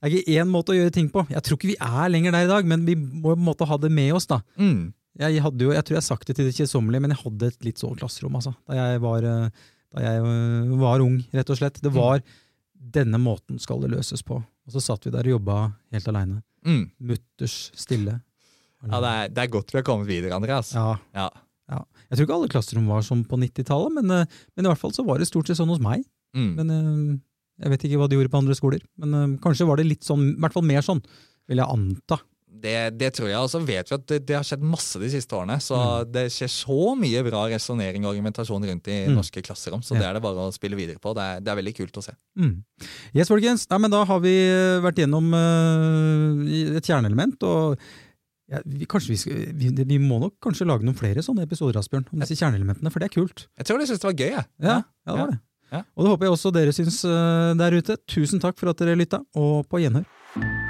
det 0.00 0.08
er 0.08 0.14
ikke 0.16 0.36
én 0.40 0.48
måte 0.48 0.72
å 0.72 0.76
gjøre 0.78 0.92
ting 0.96 1.10
på. 1.12 1.26
Jeg 1.28 1.44
tror 1.44 1.58
ikke 1.58 1.68
vi 1.74 1.74
er 1.76 2.06
lenger 2.08 2.32
der 2.32 2.46
i 2.46 2.48
dag, 2.48 2.68
men 2.68 2.86
vi 2.86 2.94
må 2.96 3.34
på 3.34 3.36
en 3.36 3.42
måte 3.44 3.66
ha 3.68 3.76
det 3.76 3.90
med 3.92 4.14
oss. 4.16 4.24
da. 4.30 4.38
Mm. 4.56 4.94
Jeg, 5.20 5.42
hadde 5.44 5.66
jo, 5.66 5.74
jeg 5.76 5.84
tror 5.84 5.96
jeg 5.98 6.00
har 6.00 6.06
sagt 6.06 6.30
det 6.30 6.36
til 6.38 6.48
det 6.48 6.54
kjedsommelige, 6.56 7.04
men 7.04 7.12
jeg 7.12 7.20
hadde 7.20 7.50
et 7.52 7.66
litt 7.66 7.82
sånn 7.82 7.98
klasserom 8.00 8.38
altså, 8.38 8.54
da 8.64 8.78
jeg 8.78 9.02
var 9.04 9.26
eh, 9.28 9.66
da 9.90 10.04
jeg 10.04 10.22
øh, 10.24 10.72
var 10.80 11.04
ung, 11.04 11.18
rett 11.34 11.52
og 11.52 11.58
slett. 11.58 11.80
Det 11.82 11.92
var 11.92 12.22
denne 12.96 13.20
måten 13.20 13.58
skal 13.60 13.82
det 13.82 13.90
løses 13.92 14.22
på. 14.26 14.38
Og 14.40 14.74
så 14.74 14.82
satt 14.82 15.06
vi 15.06 15.12
der 15.14 15.26
og 15.26 15.36
jobba 15.36 15.58
helt 15.94 16.08
aleine. 16.12 16.40
Mm. 16.66 16.82
Mutters 17.10 17.56
stille. 17.78 18.18
Ja, 18.86 19.00
det 19.00 19.10
er, 19.10 19.32
det 19.34 19.42
er, 19.44 19.52
godt 19.52 19.72
vi 19.72 19.80
har 19.80 19.86
kommet 19.86 20.08
videre, 20.08 20.36
Andreas. 20.36 20.72
Ja. 20.76 20.94
ja. 21.16 21.28
ja. 21.72 21.80
Jeg 22.08 22.18
tror 22.18 22.26
ikke 22.26 22.38
alle 22.38 22.52
klasserom 22.52 22.88
var 22.90 23.04
sånn 23.06 23.26
på 23.28 23.38
90-tallet, 23.40 23.96
men, 23.98 24.14
øh, 24.14 24.38
men, 24.54 24.64
i 24.64 24.70
hvert 24.70 24.80
fall 24.80 24.94
så 24.96 25.04
var 25.06 25.20
det 25.20 25.28
stort 25.28 25.50
sett 25.50 25.60
sånn 25.60 25.72
hos 25.72 25.82
meg. 25.84 26.06
Mm. 26.36 26.52
Men 26.56 26.72
øh, 26.76 27.18
Jeg 27.60 27.74
vet 27.74 27.82
ikke 27.84 28.00
hva 28.00 28.06
de 28.08 28.16
gjorde 28.16 28.32
på 28.32 28.40
andre 28.40 28.54
skoler, 28.56 28.84
men 28.96 29.34
kanskje 29.44 29.66
var 29.68 29.76
det 29.76 29.84
litt 29.84 30.06
sånn, 30.06 30.30
i 30.30 30.38
hvert 30.40 30.54
fall 30.56 30.64
mer 30.64 30.80
sånn, 30.86 31.02
vil 31.50 31.60
jeg 31.60 31.68
anta. 31.68 32.16
Det, 32.50 32.74
det, 32.98 33.12
tror 33.16 33.30
jeg. 33.30 33.38
Og 33.38 33.50
så 33.52 33.60
vet 33.62 33.88
vi 33.88 33.96
at 33.96 34.04
det, 34.10 34.18
det, 34.28 34.36
har 34.36 34.44
skjedd 34.46 34.64
masse 34.66 34.98
de 35.00 35.08
siste 35.12 35.36
årene. 35.36 35.56
Så 35.62 35.76
mm. 35.78 36.10
det 36.12 36.26
skjer 36.34 36.50
så 36.52 36.94
mye 36.98 37.22
bra 37.26 37.44
resonnering 37.52 38.04
og 38.04 38.12
argumentasjon 38.12 38.66
rundt 38.68 38.90
i 38.90 38.98
mm. 39.06 39.14
norske 39.16 39.44
klasserom. 39.46 39.84
Så 39.86 39.94
ja. 39.94 40.02
det 40.02 40.08
er 40.08 40.18
det 40.18 40.24
bare 40.24 40.50
å 40.50 40.54
spille 40.54 40.78
videre 40.78 41.00
på. 41.02 41.14
Det 41.16 41.24
er, 41.24 41.42
det 41.44 41.52
er 41.52 41.60
veldig 41.62 41.74
kult 41.78 42.00
å 42.02 42.04
se. 42.04 42.14
Mm. 42.40 42.54
Yes, 43.14 43.30
folkens. 43.30 43.66
Ja, 43.70 43.80
men 43.80 43.94
da 43.94 44.04
har 44.08 44.22
vi 44.24 44.36
vært 44.84 45.02
gjennom 45.02 45.32
uh, 45.32 46.78
et 46.80 46.86
kjerneelement. 46.86 47.46
og 47.48 47.76
ja, 48.50 48.58
vi, 48.66 48.82
vi, 48.82 49.16
skal, 49.16 49.44
vi, 49.54 49.70
vi, 49.78 50.00
må 50.02 50.18
nok 50.18 50.34
kanskje 50.42 50.66
lage 50.66 50.82
noen 50.82 50.98
flere 50.98 51.22
sånne 51.22 51.44
episoder 51.46 51.78
Asbjørn, 51.78 52.08
om 52.10 52.24
disse 52.24 52.34
kjerneelementene, 52.34 52.90
for 52.90 53.02
det 53.02 53.06
er 53.06 53.14
kult. 53.14 53.46
Jeg 53.60 53.68
tror 53.68 53.78
de 53.78 53.86
syntes 53.86 54.02
det 54.02 54.10
var 54.10 54.18
gøy. 54.18 54.34
Ja, 54.34 54.42
ja, 54.58 54.80
ja 54.82 55.14
det 55.14 55.22
var 55.22 55.32
det. 55.36 55.40
Og 55.94 56.02
det 56.02 56.10
håper 56.10 56.26
jeg 56.26 56.34
også 56.34 56.50
dere 56.54 56.74
syns 56.74 56.98
uh, 57.06 57.54
der 57.58 57.78
ute. 57.78 57.96
Tusen 58.10 58.42
takk 58.42 58.58
for 58.58 58.74
at 58.74 58.82
dere 58.82 58.98
lytta, 58.98 59.22
og 59.38 59.70
på 59.70 59.84
gjenhør. 59.84 60.69